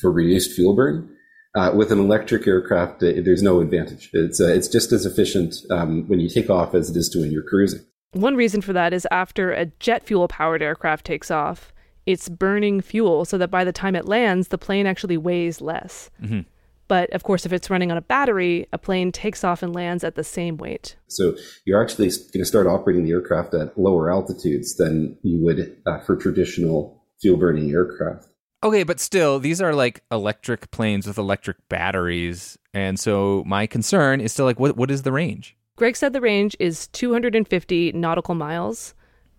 for 0.00 0.12
reduced 0.12 0.52
fuel 0.52 0.74
burn. 0.74 1.10
Uh, 1.56 1.70
with 1.72 1.92
an 1.92 2.00
electric 2.00 2.46
aircraft, 2.48 3.02
uh, 3.02 3.12
there's 3.24 3.42
no 3.42 3.60
advantage. 3.60 4.10
It's 4.12 4.40
uh, 4.40 4.48
it's 4.48 4.66
just 4.68 4.90
as 4.90 5.06
efficient 5.06 5.54
um, 5.70 6.06
when 6.08 6.18
you 6.18 6.28
take 6.28 6.50
off 6.50 6.74
as 6.74 6.90
it 6.90 6.96
is 6.96 7.08
to 7.10 7.20
when 7.20 7.30
you're 7.30 7.48
cruising. 7.48 7.80
One 8.12 8.34
reason 8.34 8.60
for 8.60 8.72
that 8.72 8.92
is 8.92 9.06
after 9.10 9.52
a 9.52 9.66
jet 9.66 10.04
fuel 10.04 10.28
powered 10.28 10.62
aircraft 10.62 11.06
takes 11.06 11.30
off, 11.30 11.72
it's 12.06 12.28
burning 12.28 12.80
fuel 12.80 13.24
so 13.24 13.38
that 13.38 13.50
by 13.50 13.64
the 13.64 13.72
time 13.72 13.94
it 13.96 14.06
lands, 14.06 14.48
the 14.48 14.58
plane 14.58 14.86
actually 14.86 15.16
weighs 15.16 15.60
less. 15.60 16.10
Mm-hmm. 16.22 16.40
But 16.86 17.10
of 17.14 17.22
course, 17.22 17.46
if 17.46 17.52
it's 17.52 17.70
running 17.70 17.90
on 17.90 17.96
a 17.96 18.02
battery, 18.02 18.68
a 18.72 18.78
plane 18.78 19.10
takes 19.10 19.42
off 19.42 19.62
and 19.62 19.74
lands 19.74 20.04
at 20.04 20.16
the 20.16 20.24
same 20.24 20.56
weight. 20.58 20.96
So 21.08 21.34
you're 21.64 21.82
actually 21.82 22.08
going 22.08 22.40
to 22.40 22.44
start 22.44 22.66
operating 22.66 23.04
the 23.04 23.12
aircraft 23.12 23.54
at 23.54 23.78
lower 23.78 24.12
altitudes 24.12 24.76
than 24.76 25.16
you 25.22 25.42
would 25.44 25.76
uh, 25.86 26.00
for 26.00 26.16
traditional 26.16 27.02
fuel 27.20 27.38
burning 27.38 27.70
aircraft. 27.70 28.26
Okay, 28.62 28.82
but 28.82 29.00
still, 29.00 29.38
these 29.38 29.60
are 29.62 29.74
like 29.74 30.02
electric 30.10 30.70
planes 30.70 31.06
with 31.06 31.18
electric 31.18 31.56
batteries. 31.68 32.58
And 32.72 32.98
so 32.98 33.42
my 33.46 33.66
concern 33.66 34.20
is 34.20 34.32
still 34.32 34.44
like, 34.46 34.58
what 34.60 34.76
what 34.76 34.90
is 34.90 35.02
the 35.02 35.12
range? 35.12 35.56
Greg 35.76 35.96
said 35.96 36.12
the 36.12 36.20
range 36.20 36.54
is 36.60 36.86
250 36.88 37.92
nautical 37.92 38.34
miles, 38.34 38.94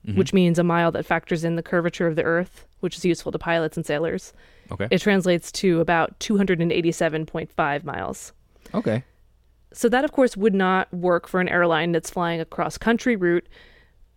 Mhm. 0.07 0.17
which 0.17 0.33
means 0.33 0.59
a 0.59 0.63
mile 0.63 0.91
that 0.91 1.05
factors 1.05 1.43
in 1.43 1.55
the 1.55 1.63
curvature 1.63 2.07
of 2.07 2.15
the 2.15 2.23
Earth, 2.23 2.65
which 2.81 2.97
is 2.97 3.05
useful 3.05 3.31
to 3.31 3.39
pilots 3.39 3.77
and 3.77 3.85
sailors. 3.85 4.33
Okay. 4.71 4.87
It 4.91 4.99
translates 5.01 5.51
to 5.53 5.79
about 5.79 6.19
287.5 6.19 7.83
miles. 7.83 8.33
Okay. 8.73 9.03
So 9.73 9.89
that, 9.89 10.05
of 10.05 10.11
course, 10.11 10.37
would 10.37 10.53
not 10.53 10.91
work 10.93 11.27
for 11.27 11.41
an 11.41 11.49
airline 11.49 11.91
that's 11.91 12.09
flying 12.09 12.39
a 12.39 12.45
cross 12.45 12.77
country 12.77 13.15
route. 13.15 13.47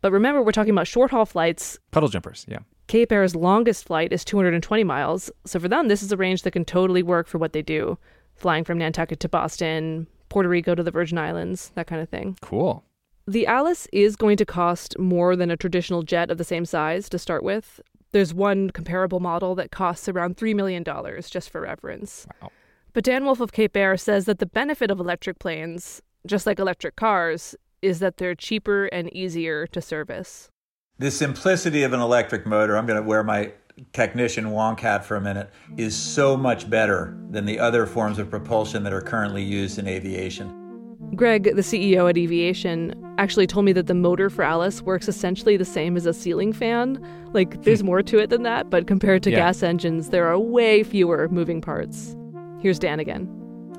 But 0.00 0.12
remember, 0.12 0.42
we're 0.42 0.52
talking 0.52 0.72
about 0.72 0.86
short 0.86 1.10
haul 1.10 1.26
flights. 1.26 1.78
Puddle 1.90 2.08
jumpers, 2.08 2.46
yeah. 2.48 2.58
Cape 2.86 3.12
Air's 3.12 3.34
longest 3.36 3.84
flight 3.84 4.12
is 4.12 4.24
220 4.24 4.84
miles. 4.84 5.30
So 5.44 5.60
for 5.60 5.68
them, 5.68 5.88
this 5.88 6.02
is 6.02 6.12
a 6.12 6.16
range 6.16 6.42
that 6.42 6.52
can 6.52 6.64
totally 6.64 7.02
work 7.02 7.26
for 7.26 7.38
what 7.38 7.52
they 7.52 7.62
do 7.62 7.98
flying 8.36 8.62
from 8.62 8.78
Nantucket 8.78 9.18
to 9.18 9.28
Boston, 9.28 10.06
Puerto 10.28 10.48
Rico 10.48 10.76
to 10.76 10.82
the 10.84 10.92
Virgin 10.92 11.18
Islands, 11.18 11.72
that 11.74 11.88
kind 11.88 12.00
of 12.00 12.08
thing. 12.08 12.38
Cool. 12.40 12.84
The 13.26 13.48
Alice 13.48 13.88
is 13.92 14.14
going 14.14 14.36
to 14.36 14.46
cost 14.46 14.96
more 14.96 15.34
than 15.34 15.50
a 15.50 15.56
traditional 15.56 16.02
jet 16.02 16.30
of 16.30 16.38
the 16.38 16.44
same 16.44 16.64
size 16.64 17.08
to 17.08 17.18
start 17.18 17.42
with. 17.42 17.80
There's 18.12 18.32
one 18.32 18.70
comparable 18.70 19.20
model 19.20 19.54
that 19.56 19.70
costs 19.70 20.08
around 20.08 20.36
$3 20.36 20.54
million, 20.54 20.84
just 21.28 21.50
for 21.50 21.60
reference. 21.60 22.26
Wow. 22.40 22.50
But 22.92 23.04
Dan 23.04 23.24
Wolf 23.24 23.40
of 23.40 23.52
Cape 23.52 23.76
Air 23.76 23.96
says 23.96 24.24
that 24.24 24.38
the 24.38 24.46
benefit 24.46 24.90
of 24.90 24.98
electric 24.98 25.38
planes, 25.38 26.02
just 26.26 26.46
like 26.46 26.58
electric 26.58 26.96
cars, 26.96 27.54
is 27.82 27.98
that 28.00 28.16
they're 28.16 28.34
cheaper 28.34 28.86
and 28.86 29.12
easier 29.14 29.66
to 29.68 29.80
service. 29.80 30.50
The 30.98 31.10
simplicity 31.10 31.82
of 31.84 31.92
an 31.92 32.00
electric 32.00 32.44
motor, 32.46 32.76
I'm 32.76 32.86
going 32.86 33.00
to 33.00 33.06
wear 33.06 33.22
my 33.22 33.52
technician 33.92 34.46
wonk 34.46 34.80
hat 34.80 35.04
for 35.04 35.16
a 35.16 35.20
minute, 35.20 35.50
is 35.76 35.94
so 35.94 36.36
much 36.36 36.68
better 36.68 37.16
than 37.30 37.44
the 37.44 37.60
other 37.60 37.86
forms 37.86 38.18
of 38.18 38.30
propulsion 38.30 38.82
that 38.82 38.92
are 38.92 39.00
currently 39.00 39.44
used 39.44 39.78
in 39.78 39.86
aviation. 39.86 40.67
Greg, 41.14 41.44
the 41.44 41.62
CEO 41.62 42.08
at 42.08 42.16
Eviation, 42.16 42.94
actually 43.18 43.46
told 43.46 43.64
me 43.64 43.72
that 43.72 43.86
the 43.86 43.94
motor 43.94 44.28
for 44.30 44.42
Alice 44.44 44.82
works 44.82 45.08
essentially 45.08 45.56
the 45.56 45.64
same 45.64 45.96
as 45.96 46.06
a 46.06 46.12
ceiling 46.12 46.52
fan. 46.52 47.04
Like, 47.32 47.62
there's 47.64 47.82
more 47.82 48.02
to 48.02 48.18
it 48.18 48.30
than 48.30 48.42
that, 48.42 48.70
but 48.70 48.86
compared 48.86 49.22
to 49.24 49.30
Yeah. 49.30 49.38
gas 49.38 49.62
engines, 49.62 50.10
there 50.10 50.26
are 50.26 50.38
way 50.38 50.82
fewer 50.84 51.28
moving 51.28 51.60
parts. 51.60 52.14
Here's 52.60 52.78
Dan 52.78 53.00
again. 53.00 53.24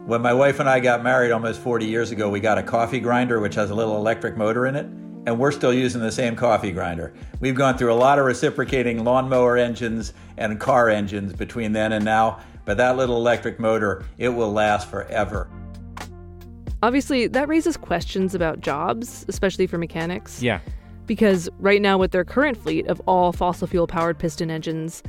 When 0.06 0.22
my 0.22 0.34
wife 0.34 0.60
and 0.60 0.68
I 0.68 0.80
got 0.80 1.04
married 1.04 1.32
almost 1.32 1.62
40 1.62 1.86
years 1.86 2.12
ago, 2.12 2.30
we 2.30 2.40
got 2.40 2.58
a 2.58 2.64
coffee 2.64 3.00
grinder 3.00 3.40
which 3.40 3.56
has 3.56 3.70
a 3.70 3.76
little 3.76 3.96
electric 3.98 4.36
motor 4.36 4.66
in 4.66 4.76
it, 4.76 4.88
and 5.28 5.38
we're 5.38 5.52
still 5.52 5.74
using 5.74 6.02
the 6.02 6.12
same 6.12 6.36
coffee 6.36 6.72
grinder. 6.72 7.14
We've 7.40 7.56
gone 7.56 7.78
through 7.78 7.94
a 7.94 7.96
lot 7.96 8.18
of 8.18 8.26
reciprocating 8.26 9.04
lawnmower 9.04 9.56
engines 9.56 10.14
and 10.38 10.60
car 10.60 10.90
engines 10.90 11.34
between 11.34 11.74
then 11.74 11.92
and 11.94 12.04
now, 12.04 12.40
But 12.66 12.78
that 12.78 12.98
little 12.98 13.16
electric 13.18 13.60
motor, 13.60 14.04
it 14.20 14.30
will 14.30 14.52
last 14.52 14.90
forever. 14.92 15.50
Obviously, 16.82 17.28
that 17.28 17.48
raises 17.48 17.76
questions 17.76 18.34
about 18.34 18.62
jobs, 18.62 19.26
especially 19.28 19.68
for 19.68 19.78
mechanics. 19.78 20.42
Yeah. 20.42 20.60
Because 21.06 21.50
right 21.60 21.82
now, 21.82 21.98
with 21.98 22.12
their 22.12 22.24
current 22.24 22.56
fleet 22.56 22.88
of 22.88 23.02
all 23.06 23.34
fossil 23.34 23.68
fuel 23.68 23.88
powered 23.88 24.18
piston 24.18 24.50
engines, 24.50 25.04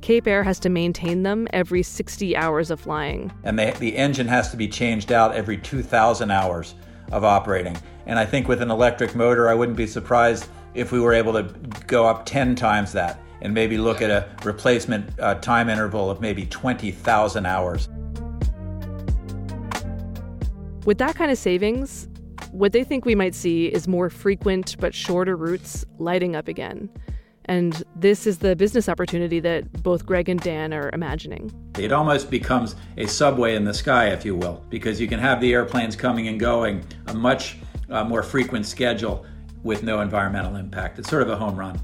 Cape 0.00 0.26
Air 0.26 0.42
has 0.42 0.58
to 0.60 0.70
maintain 0.70 1.22
them 1.24 1.46
every 1.52 1.82
60 1.82 2.36
hours 2.36 2.70
of 2.70 2.80
flying. 2.80 3.30
And 3.44 3.58
they, 3.58 3.72
the 3.72 3.96
engine 3.96 4.28
has 4.28 4.50
to 4.50 4.56
be 4.56 4.66
changed 4.66 5.12
out 5.12 5.34
every 5.34 5.58
2,000 5.58 6.30
hours 6.30 6.74
of 7.12 7.24
operating. 7.24 7.76
And 8.06 8.18
I 8.18 8.24
think 8.24 8.48
with 8.48 8.62
an 8.62 8.70
electric 8.70 9.14
motor, 9.14 9.48
I 9.48 9.54
wouldn't 9.54 9.76
be 9.76 9.86
surprised 9.86 10.48
if 10.74 10.92
we 10.92 11.00
were 11.00 11.12
able 11.12 11.32
to 11.34 11.42
go 11.86 12.06
up 12.06 12.24
10 12.24 12.54
times 12.54 12.92
that 12.92 13.20
and 13.42 13.52
maybe 13.52 13.76
look 13.76 14.00
at 14.00 14.10
a 14.10 14.28
replacement 14.44 15.18
uh, 15.18 15.34
time 15.36 15.68
interval 15.68 16.10
of 16.10 16.20
maybe 16.20 16.46
20,000 16.46 17.46
hours. 17.46 17.88
With 20.86 20.98
that 20.98 21.14
kind 21.14 21.30
of 21.30 21.38
savings, 21.38 22.08
what 22.52 22.72
they 22.72 22.84
think 22.84 23.04
we 23.04 23.14
might 23.14 23.34
see 23.34 23.66
is 23.66 23.86
more 23.86 24.08
frequent 24.08 24.76
but 24.80 24.94
shorter 24.94 25.36
routes 25.36 25.84
lighting 25.98 26.34
up 26.34 26.48
again. 26.48 26.88
And 27.44 27.82
this 27.96 28.26
is 28.26 28.38
the 28.38 28.56
business 28.56 28.88
opportunity 28.88 29.40
that 29.40 29.82
both 29.82 30.06
Greg 30.06 30.28
and 30.28 30.40
Dan 30.40 30.72
are 30.72 30.90
imagining. 30.92 31.50
It 31.78 31.92
almost 31.92 32.30
becomes 32.30 32.76
a 32.96 33.06
subway 33.06 33.56
in 33.56 33.64
the 33.64 33.74
sky, 33.74 34.08
if 34.08 34.24
you 34.24 34.36
will, 34.36 34.64
because 34.70 35.00
you 35.00 35.08
can 35.08 35.18
have 35.18 35.40
the 35.40 35.52
airplanes 35.52 35.96
coming 35.96 36.28
and 36.28 36.38
going 36.38 36.84
a 37.08 37.14
much 37.14 37.58
uh, 37.90 38.04
more 38.04 38.22
frequent 38.22 38.66
schedule 38.66 39.26
with 39.62 39.82
no 39.82 40.00
environmental 40.00 40.56
impact. 40.56 40.98
It's 40.98 41.10
sort 41.10 41.22
of 41.22 41.28
a 41.28 41.36
home 41.36 41.56
run. 41.56 41.78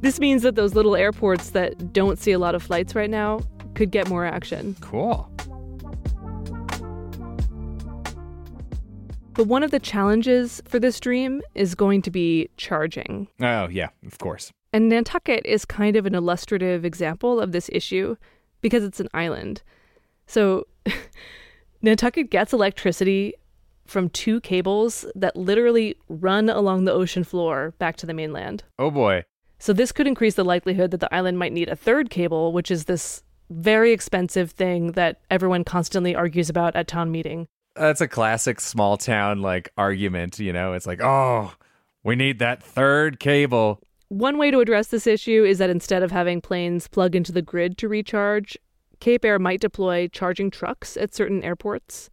This 0.00 0.20
means 0.20 0.42
that 0.42 0.54
those 0.54 0.74
little 0.74 0.96
airports 0.96 1.50
that 1.50 1.92
don't 1.92 2.18
see 2.18 2.32
a 2.32 2.38
lot 2.38 2.54
of 2.54 2.62
flights 2.62 2.94
right 2.94 3.08
now 3.08 3.40
could 3.74 3.90
get 3.90 4.08
more 4.08 4.26
action. 4.26 4.76
Cool. 4.80 5.30
But 9.34 9.48
one 9.48 9.62
of 9.62 9.72
the 9.72 9.80
challenges 9.80 10.62
for 10.64 10.78
this 10.78 11.00
dream 11.00 11.42
is 11.54 11.74
going 11.74 12.02
to 12.02 12.10
be 12.10 12.50
charging. 12.56 13.28
Oh, 13.40 13.68
yeah, 13.68 13.88
of 14.06 14.18
course. 14.18 14.52
And 14.72 14.88
Nantucket 14.88 15.44
is 15.44 15.64
kind 15.64 15.96
of 15.96 16.06
an 16.06 16.14
illustrative 16.14 16.84
example 16.84 17.40
of 17.40 17.52
this 17.52 17.68
issue 17.72 18.16
because 18.60 18.84
it's 18.84 19.00
an 19.00 19.08
island. 19.12 19.62
So 20.26 20.66
Nantucket 21.82 22.30
gets 22.30 22.52
electricity 22.52 23.34
from 23.86 24.08
two 24.08 24.40
cables 24.40 25.04
that 25.14 25.36
literally 25.36 25.96
run 26.08 26.48
along 26.48 26.84
the 26.84 26.92
ocean 26.92 27.24
floor 27.24 27.74
back 27.78 27.96
to 27.96 28.06
the 28.06 28.14
mainland. 28.14 28.64
Oh 28.78 28.90
boy. 28.90 29.24
So 29.58 29.72
this 29.72 29.92
could 29.92 30.06
increase 30.06 30.34
the 30.34 30.44
likelihood 30.44 30.90
that 30.92 31.00
the 31.00 31.14
island 31.14 31.38
might 31.38 31.52
need 31.52 31.68
a 31.68 31.76
third 31.76 32.08
cable, 32.10 32.52
which 32.52 32.70
is 32.70 32.84
this 32.84 33.22
very 33.50 33.92
expensive 33.92 34.50
thing 34.50 34.92
that 34.92 35.20
everyone 35.30 35.64
constantly 35.64 36.14
argues 36.14 36.48
about 36.48 36.74
at 36.76 36.88
town 36.88 37.10
meeting. 37.10 37.46
That's 37.76 38.00
a 38.00 38.08
classic 38.08 38.60
small 38.60 38.96
town 38.96 39.42
like 39.42 39.70
argument, 39.76 40.38
you 40.38 40.52
know. 40.52 40.72
It's 40.74 40.86
like, 40.86 41.00
"Oh, 41.02 41.52
we 42.02 42.16
need 42.16 42.38
that 42.38 42.62
third 42.62 43.18
cable." 43.18 43.80
One 44.08 44.38
way 44.38 44.50
to 44.50 44.60
address 44.60 44.88
this 44.88 45.06
issue 45.06 45.44
is 45.44 45.58
that 45.58 45.70
instead 45.70 46.02
of 46.02 46.12
having 46.12 46.40
planes 46.40 46.86
plug 46.86 47.16
into 47.16 47.32
the 47.32 47.42
grid 47.42 47.76
to 47.78 47.88
recharge, 47.88 48.56
Cape 49.00 49.24
Air 49.24 49.38
might 49.38 49.60
deploy 49.60 50.08
charging 50.08 50.50
trucks 50.50 50.96
at 50.96 51.14
certain 51.14 51.42
airports. 51.42 52.10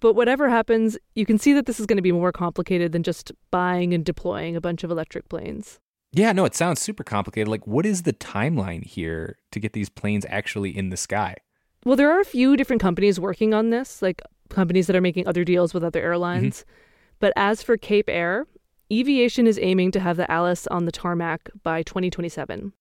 But 0.00 0.14
whatever 0.14 0.48
happens, 0.48 0.98
you 1.14 1.26
can 1.26 1.38
see 1.38 1.52
that 1.52 1.66
this 1.66 1.78
is 1.78 1.86
going 1.86 1.96
to 1.96 2.02
be 2.02 2.12
more 2.12 2.32
complicated 2.32 2.92
than 2.92 3.02
just 3.02 3.32
buying 3.50 3.92
and 3.94 4.04
deploying 4.04 4.56
a 4.56 4.60
bunch 4.60 4.82
of 4.82 4.90
electric 4.90 5.28
planes. 5.28 5.78
Yeah, 6.12 6.32
no, 6.32 6.44
it 6.44 6.54
sounds 6.54 6.80
super 6.80 7.04
complicated. 7.04 7.48
Like, 7.48 7.66
what 7.66 7.86
is 7.86 8.02
the 8.02 8.12
timeline 8.12 8.84
here 8.84 9.36
to 9.52 9.60
get 9.60 9.74
these 9.74 9.88
planes 9.88 10.26
actually 10.28 10.76
in 10.76 10.90
the 10.90 10.96
sky? 10.96 11.36
Well, 11.84 11.96
there 11.96 12.10
are 12.10 12.20
a 12.20 12.24
few 12.24 12.56
different 12.56 12.82
companies 12.82 13.20
working 13.20 13.54
on 13.54 13.70
this, 13.70 14.02
like 14.02 14.20
companies 14.50 14.86
that 14.86 14.96
are 14.96 15.00
making 15.00 15.26
other 15.26 15.44
deals 15.44 15.72
with 15.72 15.84
other 15.84 16.00
airlines. 16.00 16.60
Mm-hmm. 16.60 16.70
But 17.20 17.32
as 17.36 17.62
for 17.62 17.76
Cape 17.76 18.08
Air, 18.08 18.46
Eviation 18.90 19.46
is 19.46 19.58
aiming 19.62 19.92
to 19.92 20.00
have 20.00 20.16
the 20.16 20.30
Alice 20.30 20.66
on 20.66 20.84
the 20.84 20.92
tarmac 20.92 21.48
by 21.62 21.82
2027. 21.82 22.72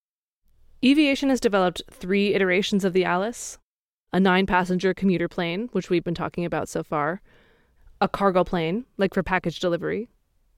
Eviation 0.81 1.29
has 1.29 1.39
developed 1.39 1.81
three 1.91 2.33
iterations 2.33 2.83
of 2.83 2.93
the 2.93 3.05
Alice 3.05 3.57
a 4.11 4.19
nine 4.19 4.47
passenger 4.47 4.91
commuter 4.91 5.27
plane, 5.27 5.69
which 5.71 5.91
we've 5.91 6.03
been 6.03 6.15
talking 6.15 6.43
about 6.43 6.67
so 6.67 6.83
far, 6.83 7.21
a 8.01 8.07
cargo 8.07 8.43
plane, 8.43 8.85
like 8.97 9.13
for 9.13 9.21
package 9.21 9.59
delivery, 9.59 10.09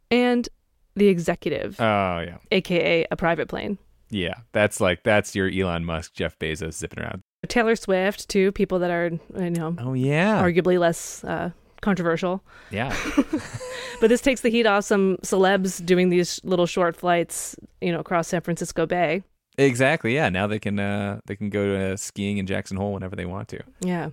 and 0.09 0.47
the 0.95 1.07
executive. 1.07 1.79
Oh, 1.79 2.19
yeah. 2.19 2.37
AKA 2.51 3.07
a 3.11 3.17
private 3.17 3.49
plane. 3.49 3.77
Yeah, 4.09 4.35
that's 4.51 4.79
like, 4.79 5.03
that's 5.03 5.35
your 5.35 5.49
Elon 5.49 5.85
Musk, 5.85 6.13
Jeff 6.13 6.37
Bezos 6.39 6.73
zipping 6.73 7.03
around. 7.03 7.21
Taylor 7.47 7.75
Swift, 7.75 8.29
too, 8.29 8.51
people 8.51 8.79
that 8.79 8.91
are, 8.91 9.11
you 9.39 9.49
know, 9.49 9.75
oh, 9.79 9.93
yeah. 9.93 10.41
arguably 10.41 10.79
less 10.79 11.23
uh, 11.23 11.51
controversial. 11.81 12.43
Yeah. 12.69 12.95
but 13.99 14.07
this 14.07 14.21
takes 14.21 14.41
the 14.41 14.49
heat 14.49 14.65
off 14.65 14.83
some 14.85 15.17
celebs 15.23 15.83
doing 15.83 16.09
these 16.09 16.39
little 16.43 16.67
short 16.67 16.95
flights, 16.95 17.55
you 17.81 17.91
know, 17.91 17.99
across 17.99 18.27
San 18.27 18.41
Francisco 18.41 18.85
Bay. 18.85 19.23
Exactly. 19.57 20.15
Yeah. 20.15 20.29
Now 20.29 20.47
they 20.47 20.59
can 20.59 20.79
uh, 20.79 21.19
they 21.25 21.35
can 21.35 21.49
go 21.49 21.65
to 21.67 21.97
skiing 21.97 22.37
in 22.37 22.47
Jackson 22.47 22.77
Hole 22.77 22.93
whenever 22.93 23.15
they 23.15 23.25
want 23.25 23.49
to. 23.49 23.61
Yeah. 23.81 24.11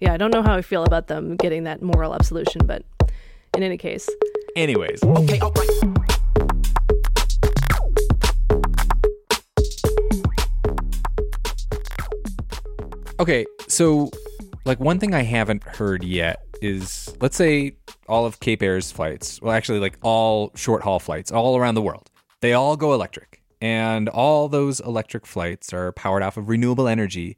Yeah. 0.00 0.12
I 0.12 0.16
don't 0.16 0.32
know 0.32 0.42
how 0.42 0.56
I 0.56 0.62
feel 0.62 0.84
about 0.84 1.06
them 1.06 1.36
getting 1.36 1.64
that 1.64 1.80
moral 1.80 2.14
absolution, 2.14 2.66
but 2.66 2.82
in 3.56 3.62
any 3.62 3.78
case. 3.78 4.08
Anyways. 4.56 5.02
Okay. 5.02 5.38
All 5.38 5.52
right. 5.52 6.03
Okay, 13.20 13.46
so 13.68 14.10
like 14.64 14.80
one 14.80 14.98
thing 14.98 15.14
I 15.14 15.22
haven't 15.22 15.62
heard 15.62 16.02
yet 16.02 16.42
is 16.60 17.14
let's 17.20 17.36
say 17.36 17.76
all 18.08 18.26
of 18.26 18.40
Cape 18.40 18.62
Air's 18.62 18.90
flights, 18.90 19.40
well 19.40 19.52
actually 19.52 19.78
like 19.78 19.98
all 20.02 20.50
short 20.56 20.82
haul 20.82 20.98
flights 20.98 21.30
all 21.30 21.56
around 21.56 21.76
the 21.76 21.82
world. 21.82 22.10
They 22.40 22.52
all 22.52 22.76
go 22.76 22.92
electric 22.92 23.42
and 23.60 24.08
all 24.08 24.48
those 24.48 24.80
electric 24.80 25.26
flights 25.26 25.72
are 25.72 25.92
powered 25.92 26.22
off 26.22 26.36
of 26.36 26.48
renewable 26.48 26.88
energy. 26.88 27.36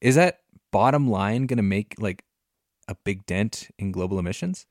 Is 0.00 0.14
that 0.14 0.40
bottom 0.70 1.08
line 1.08 1.46
going 1.46 1.56
to 1.56 1.62
make 1.62 1.94
like 1.98 2.24
a 2.86 2.94
big 3.04 3.24
dent 3.26 3.68
in 3.78 3.92
global 3.92 4.18
emissions? 4.18 4.66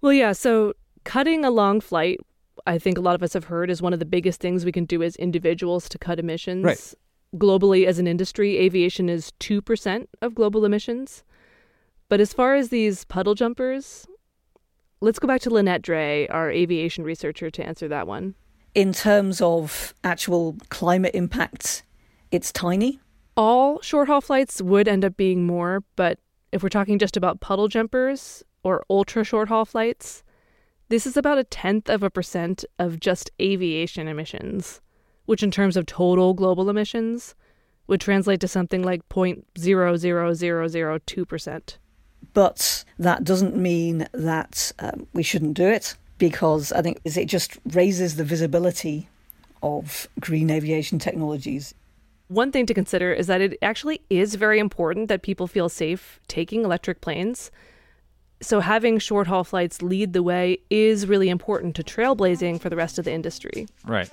Well, 0.00 0.12
yeah. 0.12 0.32
So 0.32 0.74
cutting 1.04 1.44
a 1.44 1.50
long 1.50 1.80
flight, 1.80 2.20
I 2.66 2.78
think 2.78 2.98
a 2.98 3.00
lot 3.00 3.14
of 3.14 3.22
us 3.22 3.32
have 3.32 3.44
heard, 3.44 3.70
is 3.70 3.80
one 3.80 3.92
of 3.92 3.98
the 3.98 4.04
biggest 4.04 4.40
things 4.40 4.64
we 4.64 4.72
can 4.72 4.84
do 4.84 5.02
as 5.02 5.16
individuals 5.16 5.88
to 5.88 5.98
cut 5.98 6.18
emissions. 6.18 6.64
Right. 6.64 6.94
Globally, 7.36 7.86
as 7.86 7.98
an 7.98 8.06
industry, 8.06 8.58
aviation 8.58 9.08
is 9.08 9.32
2% 9.40 10.06
of 10.22 10.34
global 10.34 10.64
emissions. 10.64 11.24
But 12.08 12.20
as 12.20 12.32
far 12.32 12.54
as 12.54 12.68
these 12.68 13.04
puddle 13.04 13.34
jumpers, 13.34 14.06
let's 15.00 15.18
go 15.18 15.28
back 15.28 15.40
to 15.42 15.50
Lynnette 15.50 15.82
Dray, 15.82 16.28
our 16.28 16.50
aviation 16.50 17.04
researcher, 17.04 17.50
to 17.50 17.66
answer 17.66 17.88
that 17.88 18.06
one. 18.06 18.34
In 18.74 18.92
terms 18.92 19.40
of 19.40 19.94
actual 20.04 20.56
climate 20.68 21.14
impacts, 21.14 21.82
it's 22.30 22.52
tiny. 22.52 23.00
All 23.36 23.80
short 23.82 24.08
haul 24.08 24.20
flights 24.20 24.62
would 24.62 24.88
end 24.88 25.04
up 25.04 25.16
being 25.16 25.46
more, 25.46 25.82
but 25.96 26.18
if 26.52 26.62
we're 26.62 26.68
talking 26.68 26.98
just 26.98 27.16
about 27.16 27.40
puddle 27.40 27.68
jumpers 27.68 28.42
or 28.62 28.84
ultra 28.88 29.24
short 29.24 29.48
haul 29.48 29.64
flights, 29.64 30.22
this 30.88 31.06
is 31.06 31.16
about 31.16 31.38
a 31.38 31.44
tenth 31.44 31.90
of 31.90 32.02
a 32.02 32.10
percent 32.10 32.64
of 32.78 33.00
just 33.00 33.30
aviation 33.42 34.08
emissions, 34.08 34.80
which 35.26 35.42
in 35.42 35.50
terms 35.50 35.76
of 35.76 35.84
total 35.86 36.34
global 36.34 36.70
emissions 36.70 37.34
would 37.86 38.00
translate 38.00 38.40
to 38.40 38.48
something 38.48 38.82
like 38.82 39.08
0.00002%. 39.08 41.76
But 42.32 42.84
that 42.98 43.22
doesn't 43.24 43.56
mean 43.56 44.08
that 44.12 44.72
um, 44.78 45.06
we 45.12 45.22
shouldn't 45.22 45.54
do 45.54 45.68
it 45.68 45.96
because 46.18 46.72
I 46.72 46.82
think 46.82 47.00
it 47.04 47.26
just 47.26 47.58
raises 47.72 48.16
the 48.16 48.24
visibility 48.24 49.08
of 49.62 50.08
green 50.20 50.50
aviation 50.50 50.98
technologies. 50.98 51.74
One 52.28 52.50
thing 52.50 52.66
to 52.66 52.74
consider 52.74 53.12
is 53.12 53.28
that 53.28 53.40
it 53.40 53.56
actually 53.62 54.00
is 54.10 54.34
very 54.34 54.58
important 54.58 55.08
that 55.08 55.22
people 55.22 55.46
feel 55.46 55.68
safe 55.68 56.18
taking 56.26 56.64
electric 56.64 57.00
planes. 57.00 57.52
So, 58.42 58.60
having 58.60 58.98
short 58.98 59.28
haul 59.28 59.44
flights 59.44 59.80
lead 59.80 60.12
the 60.12 60.22
way 60.22 60.58
is 60.68 61.06
really 61.06 61.28
important 61.28 61.76
to 61.76 61.84
trailblazing 61.84 62.60
for 62.60 62.68
the 62.68 62.76
rest 62.76 62.98
of 62.98 63.04
the 63.04 63.12
industry. 63.12 63.66
Right. 63.84 64.10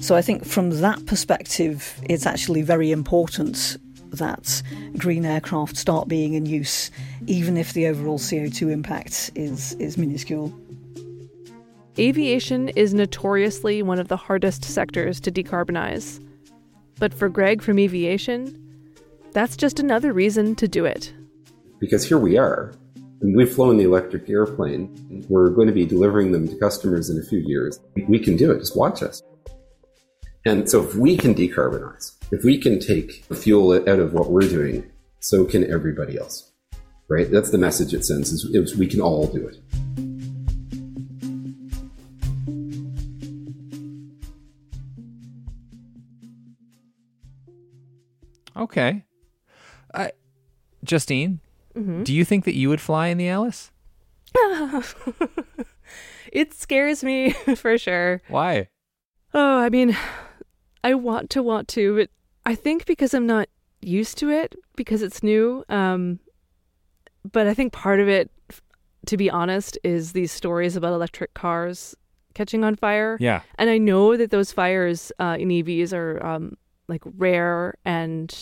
So, 0.00 0.14
I 0.14 0.22
think 0.22 0.44
from 0.44 0.70
that 0.80 1.06
perspective, 1.06 2.00
it's 2.08 2.26
actually 2.26 2.62
very 2.62 2.90
important 2.90 3.76
that 4.10 4.62
green 4.96 5.24
aircraft 5.24 5.76
start 5.76 6.08
being 6.08 6.34
in 6.34 6.46
use, 6.46 6.90
even 7.26 7.56
if 7.56 7.72
the 7.72 7.86
overall 7.86 8.18
CO2 8.18 8.70
impact 8.70 9.30
is, 9.34 9.74
is 9.74 9.98
minuscule. 9.98 10.52
Aviation 11.98 12.68
is 12.70 12.94
notoriously 12.94 13.82
one 13.82 13.98
of 13.98 14.08
the 14.08 14.16
hardest 14.16 14.64
sectors 14.64 15.20
to 15.20 15.32
decarbonize. 15.32 16.24
But 17.00 17.12
for 17.12 17.28
Greg 17.28 17.60
from 17.60 17.78
Eviation, 17.78 18.56
that's 19.32 19.56
just 19.56 19.80
another 19.80 20.12
reason 20.12 20.54
to 20.56 20.68
do 20.68 20.84
it. 20.84 21.12
Because 21.80 22.06
here 22.06 22.18
we 22.18 22.38
are. 22.38 22.72
We've 23.20 23.52
flown 23.52 23.78
the 23.78 23.84
electric 23.84 24.28
airplane. 24.30 25.26
We're 25.28 25.50
going 25.50 25.66
to 25.66 25.72
be 25.72 25.84
delivering 25.84 26.30
them 26.30 26.46
to 26.46 26.56
customers 26.56 27.10
in 27.10 27.18
a 27.18 27.22
few 27.22 27.40
years. 27.40 27.80
We 28.06 28.20
can 28.20 28.36
do 28.36 28.52
it. 28.52 28.60
Just 28.60 28.76
watch 28.76 29.02
us. 29.02 29.22
And 30.46 30.68
so 30.68 30.82
if 30.82 30.94
we 30.94 31.16
can 31.16 31.34
decarbonize, 31.34 32.14
if 32.32 32.44
we 32.44 32.58
can 32.58 32.78
take 32.80 33.24
fuel 33.34 33.74
out 33.74 33.98
of 33.98 34.12
what 34.12 34.30
we're 34.30 34.48
doing 34.48 34.90
so 35.20 35.44
can 35.44 35.68
everybody 35.70 36.16
else. 36.18 36.52
Right? 37.08 37.30
That's 37.30 37.50
the 37.50 37.58
message 37.58 37.94
it 37.94 38.04
sends 38.04 38.30
is, 38.32 38.44
is 38.44 38.76
we 38.76 38.86
can 38.86 39.00
all 39.00 39.26
do 39.26 39.48
it. 39.48 39.56
Okay. 48.56 49.04
I, 49.94 50.12
Justine, 50.84 51.40
Mhm. 51.74 52.04
do 52.04 52.14
you 52.14 52.24
think 52.24 52.44
that 52.44 52.54
you 52.56 52.68
would 52.68 52.80
fly 52.80 53.08
in 53.08 53.18
the 53.18 53.28
Alice? 53.28 53.70
it 56.32 56.52
scares 56.54 57.02
me 57.04 57.30
for 57.56 57.78
sure. 57.78 58.20
Why? 58.28 58.68
Oh, 59.34 59.58
I 59.58 59.68
mean, 59.68 59.96
I 60.88 60.94
want 60.94 61.28
to 61.30 61.42
want 61.42 61.68
to, 61.68 61.96
but 61.96 62.10
I 62.46 62.54
think 62.54 62.86
because 62.86 63.12
I'm 63.14 63.26
not 63.26 63.48
used 63.82 64.16
to 64.18 64.30
it 64.30 64.54
because 64.76 65.02
it's 65.02 65.22
new. 65.22 65.64
Um, 65.68 66.18
but 67.30 67.46
I 67.46 67.52
think 67.54 67.72
part 67.74 68.00
of 68.00 68.08
it, 68.08 68.30
to 69.06 69.16
be 69.16 69.30
honest, 69.30 69.78
is 69.84 70.12
these 70.12 70.32
stories 70.32 70.76
about 70.76 70.92
electric 70.94 71.34
cars 71.34 71.94
catching 72.34 72.64
on 72.64 72.74
fire. 72.76 73.18
Yeah. 73.20 73.42
And 73.58 73.68
I 73.68 73.76
know 73.78 74.16
that 74.16 74.30
those 74.30 74.50
fires 74.52 75.12
uh, 75.18 75.36
in 75.38 75.48
EVs 75.48 75.92
are 75.92 76.24
um, 76.24 76.56
like 76.88 77.02
rare 77.04 77.74
and 77.84 78.34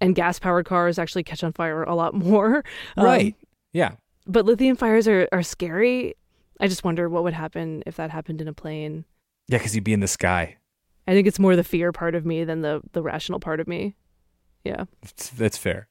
and 0.00 0.14
gas 0.14 0.38
powered 0.38 0.66
cars 0.66 0.98
actually 0.98 1.22
catch 1.24 1.42
on 1.44 1.52
fire 1.52 1.82
a 1.84 1.94
lot 1.94 2.14
more. 2.30 2.62
Um, 2.96 3.04
Right. 3.04 3.34
Yeah. 3.72 3.92
but 4.26 4.44
lithium 4.44 4.76
fires 4.76 5.08
are, 5.08 5.28
are 5.32 5.42
scary. 5.42 6.14
I 6.60 6.68
just 6.68 6.84
wonder 6.84 7.08
what 7.08 7.24
would 7.24 7.34
happen 7.34 7.82
if 7.86 7.96
that 7.96 8.10
happened 8.10 8.40
in 8.40 8.46
a 8.48 8.52
plane. 8.52 9.04
Yeah, 9.48 9.58
because 9.58 9.74
you'd 9.74 9.82
be 9.84 9.92
in 9.92 10.00
the 10.00 10.08
sky. 10.08 10.56
I 11.06 11.12
think 11.12 11.26
it's 11.26 11.38
more 11.38 11.56
the 11.56 11.64
fear 11.64 11.92
part 11.92 12.14
of 12.14 12.24
me 12.24 12.44
than 12.44 12.62
the 12.62 12.80
the 12.92 13.02
rational 13.02 13.40
part 13.40 13.60
of 13.60 13.68
me. 13.68 13.96
Yeah. 14.64 14.84
That's, 15.02 15.30
that's 15.30 15.56
fair. 15.56 15.88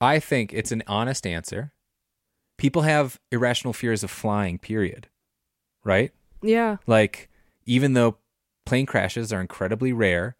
I 0.00 0.20
think 0.20 0.52
it's 0.52 0.72
an 0.72 0.82
honest 0.86 1.26
answer. 1.26 1.72
People 2.58 2.82
have 2.82 3.18
irrational 3.30 3.72
fears 3.72 4.04
of 4.04 4.10
flying, 4.10 4.58
period. 4.58 5.08
Right? 5.84 6.12
Yeah. 6.42 6.76
Like, 6.86 7.28
even 7.64 7.94
though 7.94 8.18
plane 8.64 8.86
crashes 8.86 9.32
are 9.32 9.40
incredibly 9.40 9.92
rare, 9.92 10.36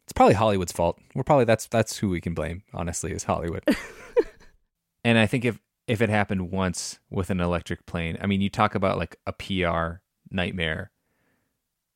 it's 0.00 0.12
probably 0.12 0.34
Hollywood's 0.34 0.72
fault. 0.72 0.98
We're 1.14 1.22
probably 1.22 1.44
that's 1.44 1.66
that's 1.66 1.98
who 1.98 2.08
we 2.08 2.20
can 2.20 2.34
blame, 2.34 2.62
honestly, 2.72 3.12
is 3.12 3.24
Hollywood. 3.24 3.64
and 5.04 5.18
I 5.18 5.26
think 5.26 5.44
if 5.44 5.60
if 5.86 6.00
it 6.00 6.10
happened 6.10 6.50
once 6.50 6.98
with 7.10 7.30
an 7.30 7.40
electric 7.40 7.86
plane, 7.86 8.18
I 8.20 8.26
mean, 8.26 8.40
you 8.40 8.50
talk 8.50 8.74
about 8.74 8.98
like 8.98 9.16
a 9.26 9.32
PR 9.32 10.00
nightmare. 10.30 10.90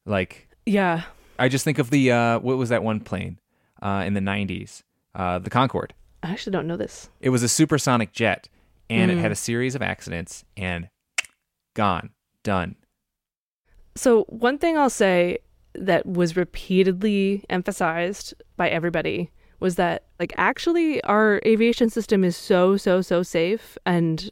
Like, 0.06 0.47
Yeah. 0.68 1.04
I 1.38 1.48
just 1.48 1.64
think 1.64 1.78
of 1.78 1.90
the 1.90 2.12
uh, 2.12 2.38
what 2.40 2.56
was 2.58 2.68
that 2.68 2.82
one 2.82 3.00
plane 3.00 3.38
uh, 3.80 4.02
in 4.06 4.14
the 4.14 4.20
'90s, 4.20 4.82
uh, 5.14 5.38
the 5.38 5.50
Concorde. 5.50 5.94
I 6.22 6.30
actually 6.30 6.52
don't 6.52 6.66
know 6.66 6.76
this. 6.76 7.08
It 7.20 7.30
was 7.30 7.42
a 7.42 7.48
supersonic 7.48 8.12
jet, 8.12 8.48
and 8.90 9.10
it 9.10 9.16
Mm. 9.18 9.20
had 9.20 9.30
a 9.32 9.36
series 9.36 9.74
of 9.74 9.82
accidents, 9.82 10.44
and 10.56 10.88
gone, 11.74 12.10
done. 12.42 12.74
So, 13.94 14.24
one 14.24 14.58
thing 14.58 14.76
I'll 14.76 14.90
say 14.90 15.38
that 15.74 16.06
was 16.06 16.36
repeatedly 16.36 17.44
emphasized 17.48 18.34
by 18.56 18.68
everybody 18.68 19.30
was 19.60 19.76
that, 19.76 20.04
like, 20.20 20.32
actually, 20.36 21.02
our 21.04 21.40
aviation 21.46 21.88
system 21.90 22.24
is 22.24 22.36
so, 22.36 22.76
so, 22.76 23.00
so 23.00 23.22
safe, 23.22 23.76
and 23.86 24.30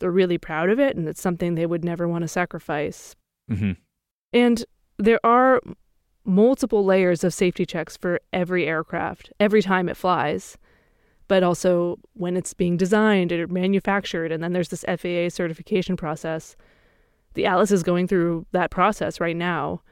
they're 0.00 0.10
really 0.10 0.38
proud 0.38 0.70
of 0.70 0.78
it, 0.80 0.96
and 0.96 1.08
it's 1.08 1.20
something 1.20 1.54
they 1.54 1.66
would 1.66 1.84
never 1.84 2.06
want 2.08 2.22
to 2.22 2.28
sacrifice. 2.28 3.14
hmm 3.48 3.72
And 4.32 4.64
there 4.98 5.24
are 5.24 5.60
multiple 6.24 6.84
layers 6.84 7.24
of 7.24 7.32
safety 7.32 7.64
checks 7.64 7.96
for 7.96 8.20
every 8.32 8.66
aircraft 8.66 9.32
every 9.40 9.62
time 9.62 9.88
it 9.88 9.96
flies, 9.96 10.58
but 11.26 11.42
also 11.42 11.98
when 12.14 12.36
it's 12.36 12.52
being 12.54 12.76
designed 12.76 13.32
or 13.32 13.46
manufactured. 13.46 14.30
And 14.32 14.42
then 14.42 14.52
there's 14.52 14.68
this 14.68 14.84
FAA 14.84 15.28
certification 15.30 15.96
process. 15.96 16.56
The 17.34 17.46
Alice 17.46 17.70
is 17.70 17.82
going 17.82 18.08
through 18.08 18.46
that 18.52 18.70
process 18.70 19.20
right 19.20 19.36
now. 19.36 19.82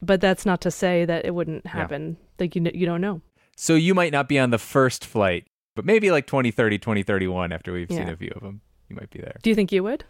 But 0.00 0.20
that's 0.20 0.44
not 0.44 0.60
to 0.62 0.70
say 0.70 1.04
that 1.04 1.24
it 1.24 1.32
wouldn't 1.32 1.64
happen. 1.64 2.16
Like, 2.38 2.56
you, 2.56 2.68
you 2.74 2.86
don't 2.86 3.00
know. 3.00 3.20
So 3.56 3.76
you 3.76 3.94
might 3.94 4.12
not 4.12 4.28
be 4.28 4.36
on 4.36 4.50
the 4.50 4.58
first 4.58 5.04
flight, 5.04 5.46
but 5.76 5.84
maybe 5.84 6.10
like 6.10 6.26
2030, 6.26 6.78
2031 6.78 7.52
after 7.52 7.72
we've 7.72 7.88
seen 7.88 8.08
a 8.08 8.16
few 8.16 8.32
of 8.34 8.42
them, 8.42 8.60
you 8.88 8.96
might 8.96 9.10
be 9.10 9.20
there. 9.20 9.36
Do 9.42 9.50
you 9.50 9.54
think 9.54 9.70
you 9.70 9.84
would? 9.84 10.04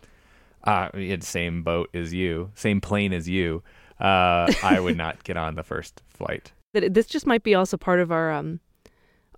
Uh, 0.65 0.89
same 1.21 1.63
boat 1.63 1.91
as 1.93 2.15
you, 2.15 2.51
same 2.55 2.81
plane 2.81 3.13
as 3.13 3.29
you. 3.29 3.63
Uh, 4.03 4.53
I 4.63 4.81
would 4.81 4.97
not 5.05 5.23
get 5.25 5.37
on 5.37 5.55
the 5.55 5.63
first 5.63 6.03
flight. 6.09 6.53
this 6.75 7.07
just 7.07 7.27
might 7.27 7.43
be 7.43 7.55
also 7.55 7.77
part 7.77 8.01
of 8.01 8.11
our 8.11 8.31
um 8.33 8.59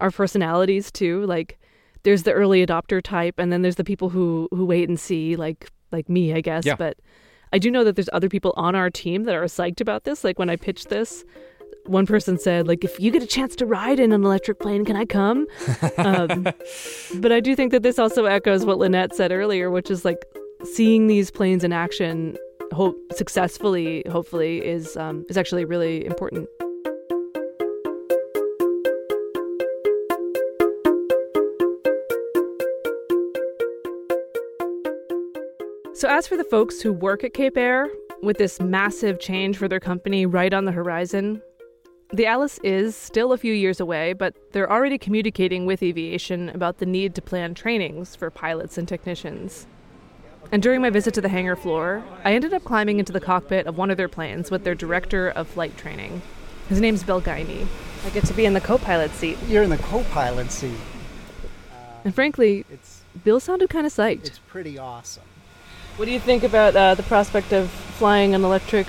our 0.01 0.11
personalities 0.11 0.91
too 0.91 1.25
like 1.27 1.59
there's 2.03 2.23
the 2.25 2.33
early 2.33 2.65
adopter 2.67 3.01
type 3.03 3.35
and 3.39 3.53
then 3.53 3.63
there's 3.63 3.77
the 3.77 3.85
people 3.85 4.09
who 4.09 4.49
who 4.51 4.65
wait 4.65 4.89
and 4.89 4.99
see 4.99 5.37
like 5.37 5.69
like 5.93 6.09
me 6.09 6.33
i 6.35 6.41
guess 6.41 6.65
Yeah. 6.67 6.75
but 6.77 6.99
i 7.53 7.59
do 7.59 7.71
know 7.71 7.85
that 7.85 7.95
there's 7.97 8.11
other 8.13 8.29
people 8.29 8.53
on 8.57 8.75
our 8.75 8.91
team 8.91 9.23
that 9.25 9.35
are 9.35 9.45
psyched 9.45 9.81
about 9.81 10.03
this 10.05 10.25
like 10.25 10.39
when 10.39 10.51
i 10.51 10.57
pitched 10.57 10.89
this 10.89 11.25
one 11.87 12.07
person 12.07 12.39
said 12.39 12.67
like 12.67 12.83
if 12.85 12.99
you 12.99 13.11
get 13.11 13.23
a 13.23 13.27
chance 13.27 13.55
to 13.57 13.67
ride 13.67 14.01
in 14.01 14.11
an 14.13 14.25
electric 14.25 14.59
plane 14.59 14.85
can 14.85 14.97
i 14.97 15.05
come 15.05 15.47
um, 15.99 16.43
but 17.21 17.31
i 17.33 17.41
do 17.41 17.55
think 17.55 17.71
that 17.73 17.83
this 17.83 17.99
also 17.99 18.25
echoes 18.25 18.65
what 18.65 18.79
lynnette 18.79 19.13
said 19.13 19.31
earlier 19.33 19.71
which 19.71 19.91
is 19.91 20.05
like 20.05 20.25
seeing 20.65 21.07
these 21.09 21.31
planes 21.31 21.63
in 21.65 21.73
action 21.73 22.37
hope 22.73 22.97
successfully 23.13 24.05
hopefully 24.11 24.65
is 24.65 24.97
um, 24.97 25.25
is 25.29 25.37
actually 25.37 25.65
really 25.65 26.05
important 26.05 26.49
So, 35.97 36.09
as 36.09 36.27
for 36.27 36.37
the 36.37 36.45
folks 36.45 36.83
who 36.83 36.93
work 36.93 37.25
at 37.25 37.33
Cape 37.33 37.57
Air, 37.57 37.89
with 38.21 38.37
this 38.37 38.61
massive 38.61 39.21
change 39.21 39.57
for 39.57 39.69
their 39.69 39.81
company 39.81 40.27
right 40.27 40.53
on 40.53 40.65
the 40.65 40.73
horizon, 40.73 41.41
the 42.13 42.27
Alice 42.27 42.59
is 42.65 42.97
still 42.97 43.33
a 43.33 43.39
few 43.39 43.55
years 43.55 43.81
away, 43.81 44.13
but 44.13 44.35
they're 44.53 44.71
already 44.71 44.99
communicating 44.99 45.67
with 45.67 45.83
Eviation 45.83 46.49
about 46.51 46.79
the 46.79 46.87
need 46.87 47.15
to 47.15 47.23
plan 47.23 47.55
trainings 47.55 48.17
for 48.17 48.31
pilots 48.31 48.77
and 48.77 48.87
technicians. 48.87 49.67
And 50.53 50.63
during 50.63 50.81
my 50.81 50.91
visit 50.91 51.15
to 51.15 51.21
the 51.21 51.29
hangar 51.29 51.57
floor, 51.57 52.05
I 52.25 52.35
ended 52.35 52.55
up 52.55 52.65
climbing 52.65 52.99
into 52.99 53.13
the 53.13 53.21
cockpit 53.21 53.67
of 53.67 53.77
one 53.77 53.91
of 53.91 53.97
their 53.97 54.09
planes 54.09 54.51
with 54.51 54.65
their 54.65 54.75
director 54.75 55.29
of 55.29 55.49
flight 55.49 55.77
training. 55.77 56.23
His 56.69 56.81
name's 56.81 57.03
Bill 57.03 57.21
Guinee. 57.21 57.67
I 58.05 58.11
get 58.11 58.25
to 58.27 58.35
be 58.35 58.45
in 58.45 58.53
the 58.53 58.61
co 58.61 58.79
pilot 58.79 59.11
seat. 59.13 59.39
You're 59.49 59.63
in 59.63 59.71
the 59.71 59.79
co-pilot 59.79 60.51
seat. 60.51 60.79
And 62.05 62.15
frankly, 62.15 62.65
Bill 63.25 63.41
sounded 63.41 63.71
kind 63.71 63.87
of 63.87 63.93
psyched. 63.93 64.27
It's 64.27 64.39
pretty 64.39 64.79
awesome. 64.79 65.25
What 65.97 66.05
do 66.07 66.11
you 66.11 66.21
think 66.21 66.43
about 66.43 66.77
uh, 66.77 66.95
the 66.95 67.03
prospect 67.05 67.53
of 67.53 67.71
flying 67.71 68.35
an 68.35 68.45
electric 68.45 68.87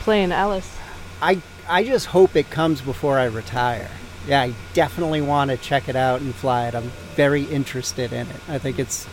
plane, 0.00 0.32
Alice? 0.32 0.76
I 1.20 1.42
I 1.68 1.84
just 1.84 2.06
hope 2.06 2.36
it 2.36 2.50
comes 2.50 2.80
before 2.80 3.18
I 3.18 3.24
retire. 3.24 3.90
Yeah, 4.26 4.42
I 4.42 4.54
definitely 4.74 5.20
want 5.20 5.50
to 5.50 5.56
check 5.56 5.88
it 5.88 5.96
out 5.96 6.20
and 6.20 6.34
fly 6.34 6.68
it. 6.68 6.74
I'm 6.74 6.90
very 7.16 7.44
interested 7.44 8.12
in 8.12 8.28
it. 8.28 8.36
I 8.48 8.58
think 8.58 8.78
it's 8.78 9.08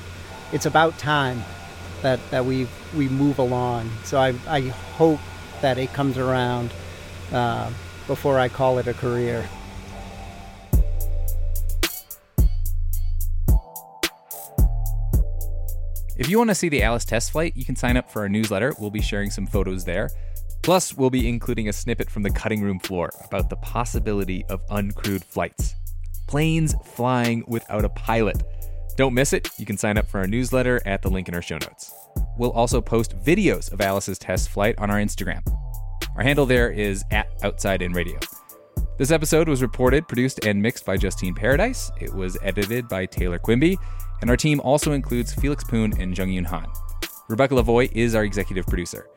it's 0.52 0.65
about 0.65 0.97
time 0.97 1.43
that 2.02 2.20
that 2.32 2.46
we 2.46 2.68
we 2.96 3.10
move 3.10 3.40
along. 3.40 3.90
So 4.04 4.20
I 4.20 4.34
I 4.48 4.62
hope 4.98 5.20
that 5.62 5.78
it 5.78 5.94
comes 5.94 6.18
around 6.18 6.72
uh, 7.32 7.70
before 8.08 8.40
I 8.40 8.50
call 8.50 8.78
it 8.78 8.88
a 8.88 8.94
career. 8.94 9.48
If 16.18 16.28
you 16.28 16.38
want 16.38 16.50
to 16.50 16.56
see 16.56 16.68
the 16.68 16.84
Alice 16.84 17.06
test 17.06 17.32
flight, 17.32 17.54
you 17.56 17.64
can 17.64 17.78
sign 17.78 17.96
up 17.96 18.12
for 18.12 18.24
our 18.24 18.30
newsletter. 18.30 18.76
We'll 18.78 18.92
be 18.92 19.02
sharing 19.02 19.32
some 19.32 19.48
photos 19.48 19.86
there. 19.86 20.10
Plus, 20.62 20.94
we'll 20.94 21.10
be 21.10 21.30
including 21.30 21.70
a 21.70 21.74
snippet 21.74 22.10
from 22.10 22.24
the 22.24 22.30
cutting 22.30 22.62
room 22.62 22.78
floor 22.78 23.10
about 23.24 23.50
the 23.50 23.56
possibility 23.56 24.44
of 24.50 24.60
uncrewed 24.68 25.24
flights. 25.24 25.76
Planes 26.28 26.76
flying 26.84 27.46
without 27.48 27.86
a 27.86 27.90
pilot. 27.90 28.44
Don't 28.95 29.13
miss 29.13 29.34
it. 29.34 29.49
You 29.58 29.65
can 29.65 29.78
sign 29.78 29.97
up 29.97 30.08
for 30.08 30.20
our 30.20 30.28
newsletter 30.28 30.82
at 30.86 31.01
the 31.01 31.09
link 31.09 31.28
in 31.28 31.36
our 31.36 31.41
show 31.41 31.57
notes. 31.57 31.93
We'll 32.38 32.51
also 32.51 32.82
post 32.82 33.18
videos 33.18 33.72
of 33.72 33.82
Alice's 33.82 34.20
test 34.20 34.49
flight 34.49 34.76
on 34.78 34.89
our 34.89 34.97
Instagram. 34.97 35.41
Our 36.16 36.24
handle 36.24 36.45
there 36.45 36.70
is 36.72 37.03
at 37.11 37.28
Outside 37.43 37.82
in 37.82 37.93
Radio. 37.93 38.20
This 38.97 39.11
episode 39.11 39.47
was 39.47 39.61
reported, 39.61 40.07
produced, 40.07 40.45
and 40.45 40.61
mixed 40.61 40.86
by 40.86 40.97
Justine 40.97 41.34
Paradis. 41.34 41.91
It 42.01 42.14
was 42.14 42.38
edited 42.43 42.89
by 42.89 43.05
Taylor 43.05 43.39
Quimby, 43.39 43.78
and 44.22 44.30
our 44.30 44.36
team 44.36 44.59
also 44.59 44.91
includes 44.91 45.34
Felix 45.34 45.64
Poon 45.64 45.93
and 45.97 46.18
Jung 46.18 46.28
Yoon 46.28 46.45
Han. 46.47 46.68
Rebecca 47.30 47.55
Lavoie 47.55 47.89
is 47.93 48.16
our 48.16 48.26
executive 48.26 48.66
producer. 48.68 49.07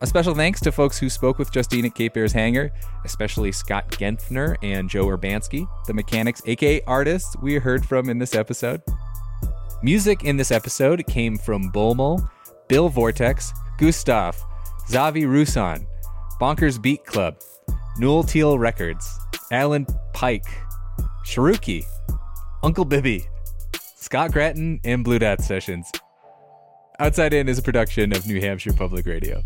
A 0.00 0.06
special 0.06 0.34
thanks 0.34 0.60
to 0.60 0.70
folks 0.70 0.96
who 0.96 1.10
spoke 1.10 1.38
with 1.38 1.50
Justine 1.50 1.84
at 1.84 1.94
Cape 1.94 2.16
Air's 2.16 2.32
hangar, 2.32 2.70
especially 3.04 3.50
Scott 3.50 3.90
Genthner 3.90 4.56
and 4.62 4.88
Joe 4.88 5.06
Urbanski, 5.06 5.68
the 5.86 5.92
mechanics, 5.92 6.40
aka 6.46 6.80
artists, 6.86 7.36
we 7.42 7.56
heard 7.56 7.84
from 7.84 8.08
in 8.08 8.18
this 8.18 8.34
episode. 8.34 8.80
Music 9.82 10.24
in 10.24 10.36
this 10.36 10.50
episode 10.50 11.06
came 11.06 11.38
from 11.38 11.70
bomull, 11.70 12.28
Bill 12.68 12.88
Vortex, 12.88 13.52
Guustavv, 13.78 14.34
Xavy 14.88 15.24
Rusan, 15.24 15.86
Bonkers 16.40 16.82
Beat 16.82 17.04
Club, 17.04 17.36
Nul 17.96 18.24
Tiel 18.24 18.58
Records, 18.58 19.08
Adelyn 19.52 19.86
Paik, 20.14 20.42
Shiruky, 21.24 21.84
Uncle 22.64 22.84
Bibby, 22.84 23.24
Scott 23.94 24.32
Grattan, 24.32 24.80
and 24.82 25.04
Blue 25.04 25.20
Dot 25.20 25.42
Sessions. 25.42 25.92
Outside 26.98 27.32
In 27.32 27.48
is 27.48 27.58
a 27.58 27.62
production 27.62 28.12
of 28.12 28.26
New 28.26 28.40
Hampshire 28.40 28.72
Public 28.72 29.06
Radio. 29.06 29.44